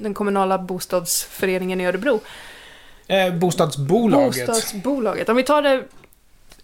[0.00, 2.20] den kommunala bostadsföreningen i Örebro.
[3.06, 4.46] Eh, bostadsbolaget.
[4.46, 5.28] Bostadsbolaget.
[5.28, 5.84] Om vi tar det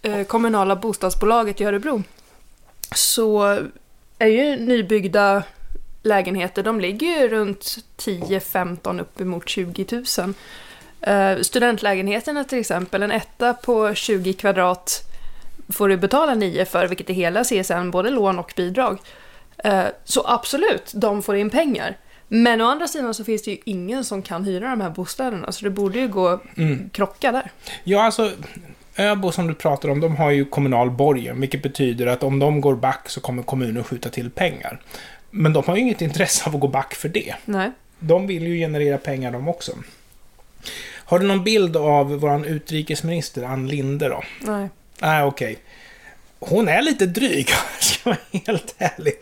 [0.01, 2.03] eh, kommunala bostadsbolaget i Örebro.
[2.95, 3.59] Så
[4.19, 5.43] är ju nybyggda
[6.03, 10.33] lägenheter, de ligger ju runt 10-15 uppemot 20 000.
[11.01, 15.13] Eh, studentlägenheterna till exempel, en etta på 20 kvadrat
[15.69, 18.99] får du betala 9 för, vilket är hela CSN, både lån och bidrag.
[19.63, 21.97] Eh, så absolut, de får in pengar.
[22.27, 25.51] Men å andra sidan så finns det ju ingen som kan hyra de här bostäderna,
[25.51, 26.89] så det borde ju gå Mm.
[26.89, 27.51] krocka där.
[27.83, 28.31] Ja, alltså
[28.97, 32.61] Öbo som du pratar om, de har ju kommunal borgen, vilket betyder att om de
[32.61, 34.81] går back så kommer kommunen skjuta till pengar.
[35.31, 37.35] Men de har ju inget intresse av att gå back för det.
[37.45, 37.71] Nej.
[37.99, 39.71] De vill ju generera pengar de också.
[41.05, 44.23] Har du någon bild av vår utrikesminister Ann Linde då?
[44.41, 44.69] Nej.
[45.01, 45.57] Nej, okej.
[46.39, 47.47] Hon är lite dryg.
[48.03, 49.13] ska vara helt ärlig.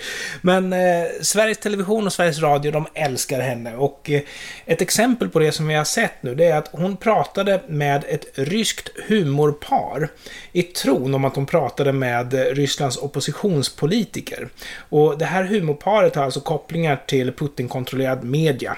[0.42, 3.76] Men eh, Sveriges Television och Sveriges Radio, de älskar henne.
[3.76, 4.22] Och eh,
[4.66, 8.04] ett exempel på det som vi har sett nu, det är att hon pratade med
[8.08, 10.10] ett ryskt humorpar
[10.52, 14.50] i tron om att hon pratade med eh, Rysslands oppositionspolitiker.
[14.90, 18.78] Och det här humorparet har alltså kopplingar till Putin-kontrollerad media.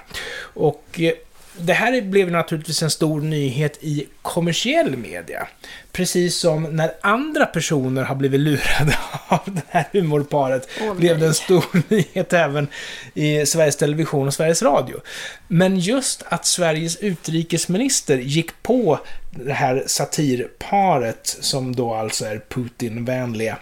[0.53, 1.13] Och eh,
[1.57, 5.47] det här blev naturligtvis en stor nyhet i kommersiell media.
[5.91, 11.25] Precis som när andra personer har blivit lurade av det här humorparet Åh, blev det
[11.25, 12.67] en stor nyhet även
[13.13, 15.01] i Sveriges Television och Sveriges Radio.
[15.47, 18.99] Men just att Sveriges utrikesminister gick på
[19.31, 23.57] det här satirparet, som då alltså är Putin-vänliga,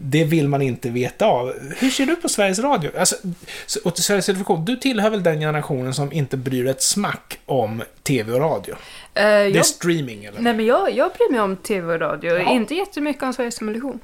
[0.00, 1.52] det vill man inte veta av.
[1.78, 2.90] Hur ser du på Sveriges Radio?
[2.98, 3.16] Alltså,
[3.66, 7.38] så- och till Sveriges Television, du tillhör väl den generationen som inte bryr ett smack
[7.46, 8.72] om TV och radio?
[8.74, 8.78] Eh,
[9.14, 10.40] Det är jag, streaming, eller?
[10.40, 12.50] nej men jag, jag bryr mig om TV och radio, Jaha.
[12.52, 14.00] inte jättemycket om Sveriges Television.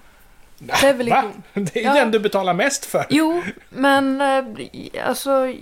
[0.59, 0.75] Va?
[0.77, 1.43] Television.
[1.55, 1.95] Det är ju Ja.
[1.95, 3.07] den du betalar mest för.
[3.11, 4.45] Jo, men eh,
[5.07, 5.53] alltså,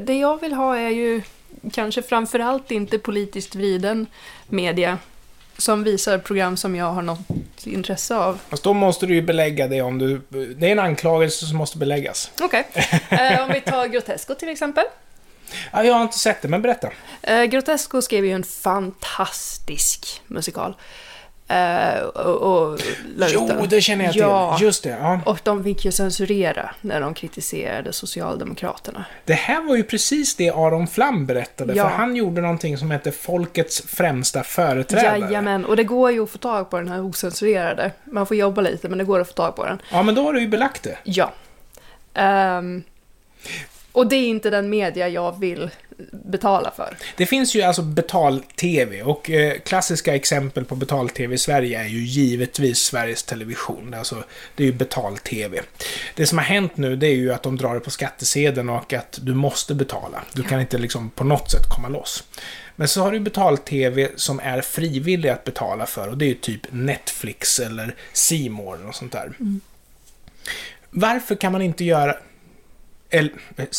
[0.00, 1.22] det jag vill ha är ju
[1.72, 4.06] kanske framförallt inte politiskt vriden
[4.48, 4.98] media
[5.62, 7.18] som visar program som jag har något
[7.64, 8.38] intresse av.
[8.48, 10.20] Fast då måste du ju belägga det om du...
[10.56, 12.30] Det är en anklagelse som måste beläggas.
[12.40, 12.66] Okej.
[13.10, 14.84] Eh, om vi tar Grotesco till exempel.
[15.72, 16.90] Ja, jag har inte sett det, men berätta.
[17.22, 20.76] Eh, Grotesco skrev ju en fantastisk musikal.
[21.52, 22.78] Eh, och, och
[23.32, 24.22] Jo, det känner jag till.
[24.22, 24.58] Ja.
[24.60, 25.20] Just det, ja.
[25.26, 29.04] Och de fick ju censurera när de kritiserade Socialdemokraterna.
[29.24, 31.88] Det här var ju precis det Aron Flam berättade, Ja.
[31.88, 35.18] för han gjorde någonting som hette Folkets främsta företrädare.
[35.18, 37.92] Jajamän, och det går ju att få tag på den här ocensurerade.
[38.04, 39.82] Man får jobba lite, men det går att få tag på den.
[39.90, 40.98] Ja, men då har du ju belagt det.
[41.04, 41.32] Ja.
[42.14, 42.82] Ehm,
[43.92, 45.70] och det är inte den media jag vill
[46.12, 46.96] betala för.
[47.16, 51.98] Det finns ju alltså betal-tv och eh, klassiska exempel på betal-tv i Sverige är ju
[51.98, 53.94] givetvis Sveriges Television.
[53.94, 54.24] Alltså,
[54.56, 55.60] det är ju betal-tv.
[56.14, 58.92] Det som har hänt nu det är ju att de drar det på skattesedeln och
[58.92, 60.22] att du måste betala.
[60.32, 62.24] Du kan inte liksom på något sätt komma loss.
[62.76, 66.34] Men så har du betal-tv som är frivillig att betala för och det är ju
[66.34, 67.94] typ Netflix eller
[68.50, 69.32] More och sånt där.
[70.90, 72.16] Varför kan man inte göra
[73.12, 73.30] eller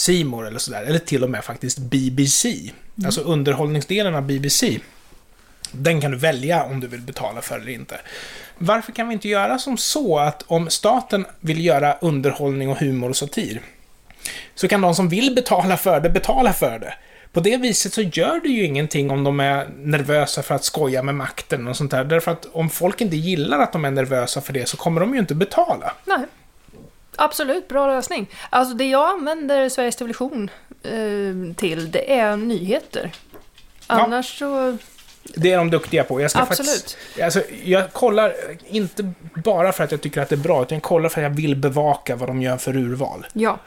[0.09, 2.71] eh, More eller sådär, eller till och med faktiskt BBC.
[3.05, 4.79] Alltså underhållningsdelen av BBC.
[5.71, 7.99] Den kan du välja om du vill betala för eller inte.
[8.57, 13.09] Varför kan vi inte göra som så att om staten vill göra underhållning och humor
[13.09, 13.61] och satir,
[14.55, 16.93] så kan de som vill betala för det, betala för det.
[17.31, 21.03] På det viset så gör det ju ingenting om de är nervösa för att skoja
[21.03, 22.03] med makten och sånt där.
[22.03, 25.13] Därför att om folk inte gillar att de är nervösa för det så kommer de
[25.13, 25.93] ju inte betala.
[26.05, 26.25] Nej.
[27.17, 28.29] Absolut, bra lösning.
[28.49, 30.49] Alltså det jag använder Sveriges Television
[30.83, 33.11] eh, till, det är nyheter.
[33.87, 34.77] Annars så...
[35.35, 36.21] Det är de duktiga på.
[36.21, 36.69] Jag ska Absolut.
[36.69, 38.33] Faktiskt, alltså, jag kollar,
[38.67, 41.31] inte bara för att jag tycker att det är bra, utan jag kollar för att
[41.31, 43.27] jag vill bevaka vad de gör för urval.
[43.33, 43.59] Ja.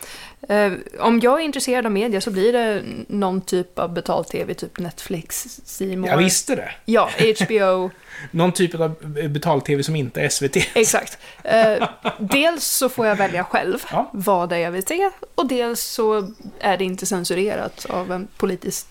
[0.49, 4.79] Eh, om jag är intresserad av media så blir det någon typ av betalt-tv, typ
[4.79, 6.11] Netflix, More.
[6.11, 6.71] Jag visste det.
[6.85, 7.91] Ja, HBO.
[8.31, 8.95] Någon typ av
[9.31, 10.57] betal-tv som inte är SVT.
[10.75, 11.19] Exakt.
[11.45, 14.11] Eh, dels så får jag välja själv Ja.
[14.13, 18.29] vad det är jag vill se och dels så är det inte censurerat av en
[18.37, 18.89] politiskt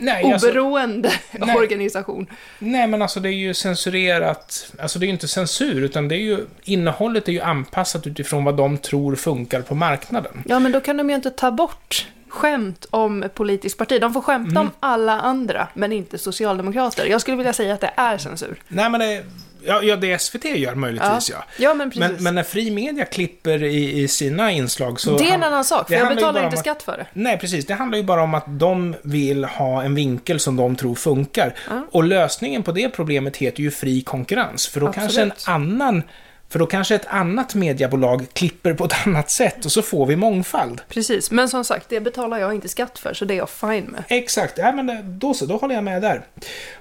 [0.00, 1.56] Nej, alltså, oberoende nej.
[1.56, 2.26] organisation.
[2.58, 4.72] nej, men alltså det är ju censurerat.
[4.78, 6.46] Alltså det är ju inte censur, utan det är ju...
[6.62, 10.42] Innehållet är ju anpassat utifrån vad de tror funkar på marknaden.
[10.46, 14.00] Ja, men då kan de ju inte ta bort skämt om politiskt parti.
[14.00, 14.62] De får skämta Mm.
[14.62, 17.06] om alla andra, men inte socialdemokrater.
[17.06, 18.62] Jag skulle vilja säga att det är censur.
[18.68, 19.24] Nej, men det...
[19.66, 21.44] Ja, ja det SVT gör möjligtvis, ja.
[21.58, 22.10] Ja, men precis.
[22.10, 25.16] Men, men när fri media klipper i, i sina inslag så...
[25.16, 27.06] det är en han- annan sak, för jag betalar inte att- skatt för det.
[27.12, 27.66] Nej, precis.
[27.66, 31.54] Det handlar ju bara om att de vill ha en vinkel som de tror funkar.
[31.68, 31.86] Ja.
[31.90, 34.66] Och lösningen på det problemet heter ju fri konkurrens.
[34.68, 35.14] För då Absolut.
[35.14, 36.02] kanske en annan...
[36.50, 40.16] För då kanske ett annat mediebolag klipper på ett annat sätt och så får vi
[40.16, 40.80] mångfald.
[40.88, 43.84] Precis, men som sagt, det betalar jag inte skatt för, så det är jag fine
[43.84, 44.02] med.
[44.08, 46.22] Exakt, ja, men det- då så, då håller jag med där.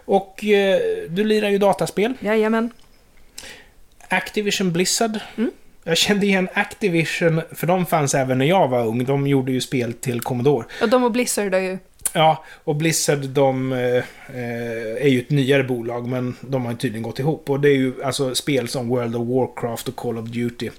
[0.05, 0.79] Och eh,
[1.09, 2.13] du lirar ju dataspel.
[2.19, 2.69] Jajamän.
[4.07, 5.19] Activision Blizzard.
[5.37, 5.51] Mm.
[5.83, 9.05] Jag kände igen Activision, för de fanns även när jag var ung.
[9.05, 10.65] De gjorde ju spel till Commodore.
[10.81, 11.77] Och de och Blizzard är ju...
[12.13, 14.03] Ja, och Blizzard de eh,
[15.03, 17.49] är ju ett nyare bolag, men de har ju tydligen gått ihop.
[17.49, 20.69] Och det är ju alltså spel som World of Warcraft och Call of Duty.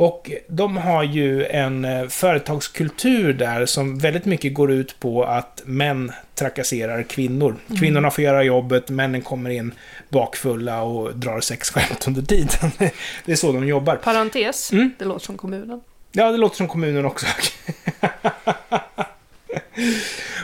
[0.00, 5.62] Och de har ju en eh, företagskultur där som väldigt mycket går ut på att
[5.64, 7.56] män trakasserar kvinnor.
[7.78, 9.74] Kvinnorna får göra jobbet, männen kommer in
[10.08, 12.70] bakfulla och drar sexskämt under tiden.
[13.24, 13.96] det är så de jobbar.
[13.96, 14.90] Parentes, Mm.
[14.98, 15.80] det låter som kommunen.
[16.12, 17.26] Ja, det låter som kommunen också.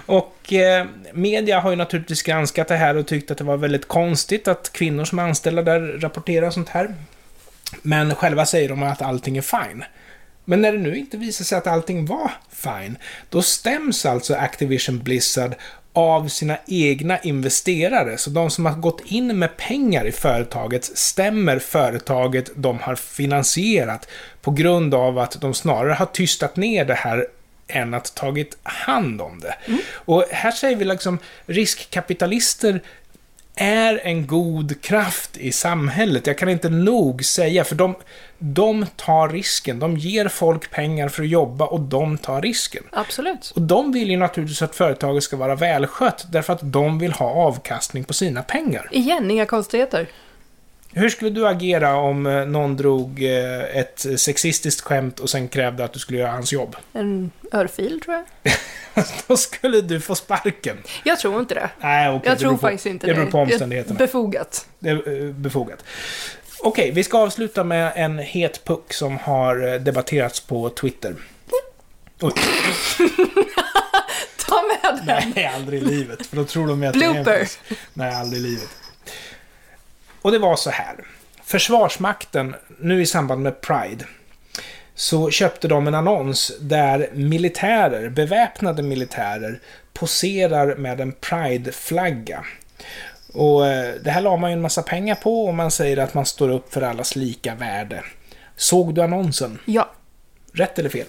[0.07, 3.89] och eh, media har ju naturligtvis granskat det här och tyckt att det var väldigt
[3.89, 6.95] konstigt att kvinnor som är anställda där rapporterar sånt här.
[7.83, 9.85] Men själva säger de att allting är fine.
[10.45, 12.99] Men när det nu inte visar sig att allting var fine,
[13.29, 15.55] då stäms alltså Activision Blizzard
[15.93, 18.19] av sina egna investerare.
[18.19, 24.09] Så de som har gått in med pengar i företaget stämmer företaget de har finansierat
[24.43, 27.27] på grund av att de snarare har tystat ner det här
[27.69, 29.55] än att tagit hand om det.
[29.95, 32.81] Och här säger vi liksom riskkapitalister
[33.57, 36.27] är en god kraft i samhället.
[36.27, 37.95] Jag kan inte nog säga, för de,
[38.39, 39.79] de tar risken.
[39.79, 42.85] De ger folk pengar för att jobba och de tar risken.
[42.93, 43.53] Absolut.
[43.55, 47.31] Och de vill ju naturligtvis att företaget ska vara välskött, därför att de vill ha
[47.31, 48.89] avkastning på sina pengar.
[48.93, 50.07] Igen, inga konstigheter.
[50.97, 55.85] Hur skulle du agera om eh, någon drog eh, ett sexistiskt skämt och sen krävde
[55.85, 56.77] att du skulle göra hans jobb?
[56.93, 58.53] En örfil, tror jag.
[59.27, 60.77] Då skulle du få sparken.
[61.05, 61.71] Jag tror inte det.
[61.81, 62.21] Nej, okej.
[62.29, 63.17] jag det tror på- faktiskt inte det det.
[63.21, 63.99] beror på omständigheterna.
[63.99, 64.67] Befogat.
[64.79, 65.85] Det är eh, befogat.
[66.61, 71.15] Okej, vi ska avsluta med en het puck som har debatterats på Twitter.
[72.21, 72.33] Oj,
[74.47, 75.33] Ta med den.
[75.37, 76.27] nej, aldrig i livet.
[76.27, 77.49] För då tror de att Blooper.
[77.95, 78.69] Nej, aldrig i livet.
[80.25, 80.95] Och det var så här.
[81.43, 84.05] Försvarsmakten, nu i samband med Pride,
[84.95, 89.61] så köpte de en annons där militärer, beväpnade militärer,
[89.93, 92.45] poserar med en Pride-flagga.
[93.33, 96.15] Och eh, det här la man ju en massa pengar på och man säger att
[96.15, 98.05] man står upp för allas lika värde.
[98.57, 99.59] Såg du annonsen?
[99.65, 99.91] Ja.
[100.53, 101.07] Rätt eller fel?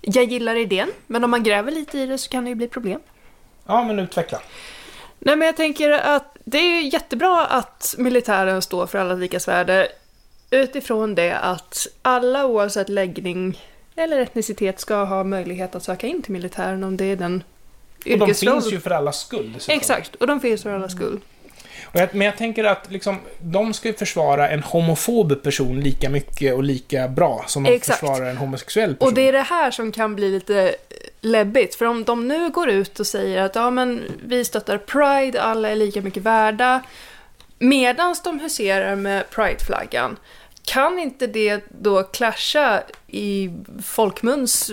[0.00, 2.68] Jag gillar idén, men om man gräver lite i det så kan det ju bli
[2.68, 3.00] problem.
[3.66, 4.40] Ja, men utveckla.
[5.24, 9.88] Nej, men jag tänker att det är jättebra att militären står för alla likas värde
[10.50, 13.60] utifrån det att alla oavsett läggning
[13.96, 17.44] eller etnicitet ska ha möjlighet att söka in till militären om det är den
[17.98, 18.60] Och de yrkesroll.
[18.60, 19.56] finns ju för allas skull.
[19.68, 21.20] Exakt, och de finns för allas skull.
[21.94, 26.62] Men jag tänker att liksom, de ska ju försvara en homofob person lika mycket och
[26.62, 27.98] lika bra som de Exakt.
[27.98, 29.08] försvarar en homosexuell person.
[29.08, 30.74] Och det är det här som kan bli lite
[31.20, 35.42] läbbigt, för om de nu går ut och säger att ja, men vi stöttar Pride,
[35.42, 36.82] alla är lika mycket värda,
[37.58, 40.16] medan de huserar med Pride-flaggan,
[40.64, 43.50] kan inte det då clasha i
[43.84, 44.72] folkmuns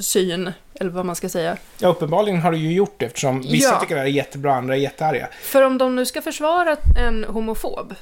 [0.00, 1.56] syn, eller vad man ska säga?
[1.78, 3.80] Ja, uppenbarligen har det ju gjort det eftersom vissa Ja.
[3.80, 5.28] tycker det här är jättebra, andra är jättearga.
[5.42, 7.94] För om de nu ska försvara en homofob,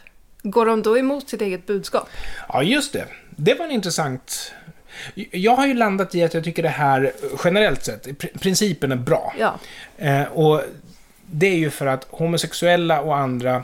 [0.43, 2.09] går de då emot sitt eget budskap?
[2.49, 3.05] Ja, just det.
[3.31, 4.53] Det var en intressant...
[5.31, 7.12] Jag har ju landat i att jag tycker det här,
[7.45, 9.35] generellt sett, pr- principen är bra.
[9.39, 9.55] Ja,
[9.99, 10.62] Eh, och
[11.27, 13.62] det är ju för att homosexuella och andra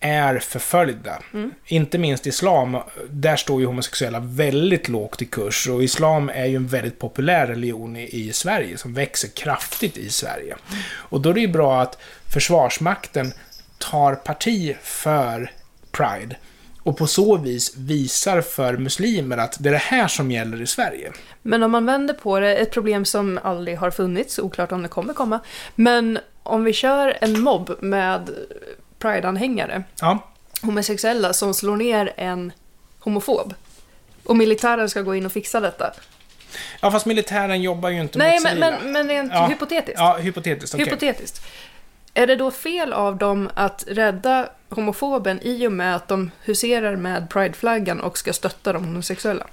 [0.00, 1.22] är förföljda.
[1.66, 2.76] Inte minst islam,
[3.10, 5.68] där står ju homosexuella väldigt lågt i kurs.
[5.68, 10.10] Och islam är ju en väldigt populär religion i, i Sverige, som växer kraftigt i
[10.10, 10.56] Sverige.
[10.92, 11.98] Och då är det ju bra att
[12.32, 13.32] Försvarsmakten
[13.78, 15.52] tar parti för
[15.92, 16.36] Pride.
[16.82, 20.66] Och på så vis visar för muslimer att det är det här som gäller i
[20.66, 21.12] Sverige.
[21.42, 24.88] Men om man vänder på det, ett problem som aldrig har funnits, oklart om det
[24.88, 25.40] kommer komma,
[25.74, 28.30] men om vi kör en mobb med
[28.98, 30.18] Pride-anhängare, Ja,
[30.62, 32.52] homosexuella, som slår ner en
[32.98, 33.54] homofob,
[34.24, 35.92] och militären ska gå in och fixa detta.
[36.80, 38.70] ja fast militären jobbar ju inte Nej, mot men, civila.
[38.82, 39.46] men, men rent Ja.
[39.46, 39.98] hypotetiskt.
[39.98, 40.74] Ja, hypotetiskt.
[40.74, 40.84] okej.
[40.86, 41.46] Hypotetiskt.
[42.14, 46.96] Är det då fel av dem att rädda homofoben i och med att de huserar
[46.96, 49.46] med Pride-flaggan och ska stötta de homosexuella?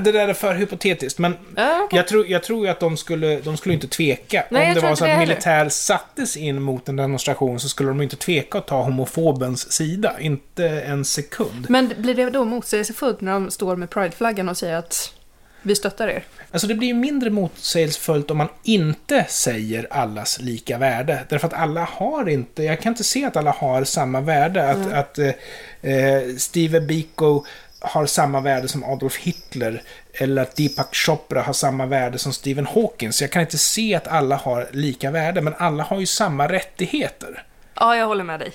[0.00, 1.96] Det där är för hypotetiskt, men Ja, okej.
[1.96, 4.44] jag tror, jag tror att de skulle, de skulle inte tveka.
[4.50, 7.88] Nej, Om det var så det att militär sattes in mot en demonstration så skulle
[7.88, 10.20] de inte tveka att ta homofobens sida.
[10.20, 11.66] Inte en sekund.
[11.68, 15.14] Men blir det då motsägelsefullt när de står med Pride-flaggan och säger att
[15.62, 16.24] vi stöttar er?
[16.50, 21.18] Alltså det blir ju mindre motsägelsefullt om man inte säger allas lika värde.
[21.28, 24.70] Därför att alla har inte, jag kan inte se att alla har samma värde.
[24.70, 27.44] Att, att eh, eh, Steve Biko
[27.80, 29.82] har samma värde som Adolf Hitler.
[30.12, 33.12] Eller att Deepak Chopra har samma värde som Stephen Hawking.
[33.12, 36.48] Så jag kan inte se att alla har lika värde, men alla har ju samma
[36.48, 37.44] rättigheter.
[37.74, 38.52] Ja, jag håller med dig.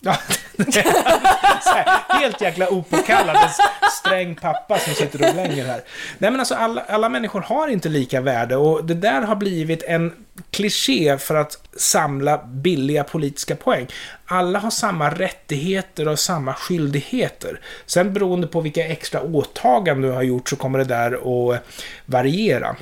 [1.64, 3.36] Här, helt jäkla opåkallad
[3.92, 5.82] sträng pappa som sitter och blänger här.
[6.18, 9.82] Nej men alltså alla, alla människor har inte lika värde och det där har blivit
[9.82, 10.12] en
[10.50, 13.86] kliché för att samla billiga politiska poäng.
[14.26, 17.60] Alla har samma rättigheter och samma skyldigheter.
[17.86, 21.62] Sen beroende på vilka extra åtaganden du har gjort så kommer det där att
[22.06, 22.76] variera.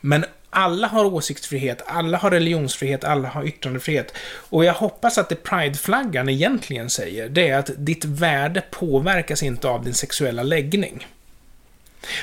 [0.00, 4.14] Men alla har åsiktsfrihet, alla har religionsfrihet, alla har yttrandefrihet.
[4.50, 9.68] Och jag hoppas att det Pride-flaggan egentligen säger, det är att ditt värde påverkas inte
[9.68, 11.06] av din sexuella läggning.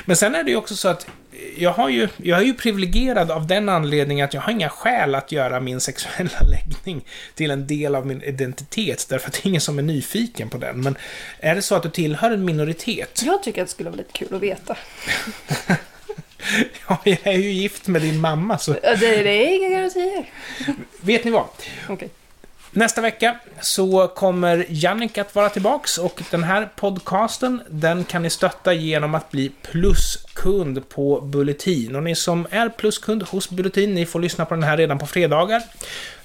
[0.04, 1.06] Men sen är det ju också så att
[1.56, 5.14] jag, har ju, jag är ju privilegierad av den anledningen att jag har inga skäl
[5.14, 7.04] att göra min sexuella läggning
[7.34, 10.58] till en del av min identitet, därför att det är ingen som är nyfiken på
[10.58, 10.80] den.
[10.80, 10.96] Men
[11.38, 13.22] är det så att du tillhör en minoritet?
[13.24, 14.76] Jag tycker att det skulle vara lite kul att veta.
[16.88, 20.24] Ja, jag är ju gift med din mamma, så Det, det är inga garantier.
[21.00, 21.44] vet ni vad?
[21.88, 22.08] Okej.
[22.72, 28.30] Nästa vecka så kommer Jannik att vara tillbaks och den här podcasten den kan ni
[28.30, 31.96] stötta genom att bli pluskund på Bulletin.
[31.96, 35.06] Och ni som är pluskund hos Bulletin, ni får lyssna på den här redan på
[35.06, 35.62] fredagar.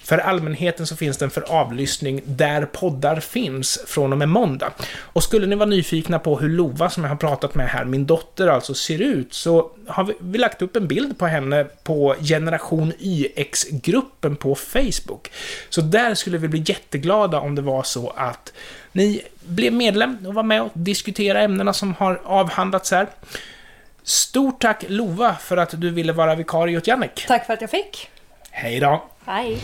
[0.05, 4.73] För allmänheten så finns den för avlyssning där poddar finns från och med måndag.
[4.99, 8.05] Och skulle ni vara nyfikna på hur Lova, som jag har pratat med här, min
[8.05, 12.15] dotter alltså, ser ut, så har vi, vi lagt upp en bild på henne på
[12.21, 15.31] Generation YX-gruppen på Facebook.
[15.69, 18.53] Så där skulle vi bli jätteglada om det var så att
[18.91, 23.07] ni blev medlem och var med och diskutera ämnena som har avhandlats här.
[24.03, 27.25] Stort tack Lova för att du ville vara vikarie åt Jannik.
[27.27, 28.09] Tack för att jag fick.
[28.57, 29.03] Hej då!
[29.25, 29.57] Hej!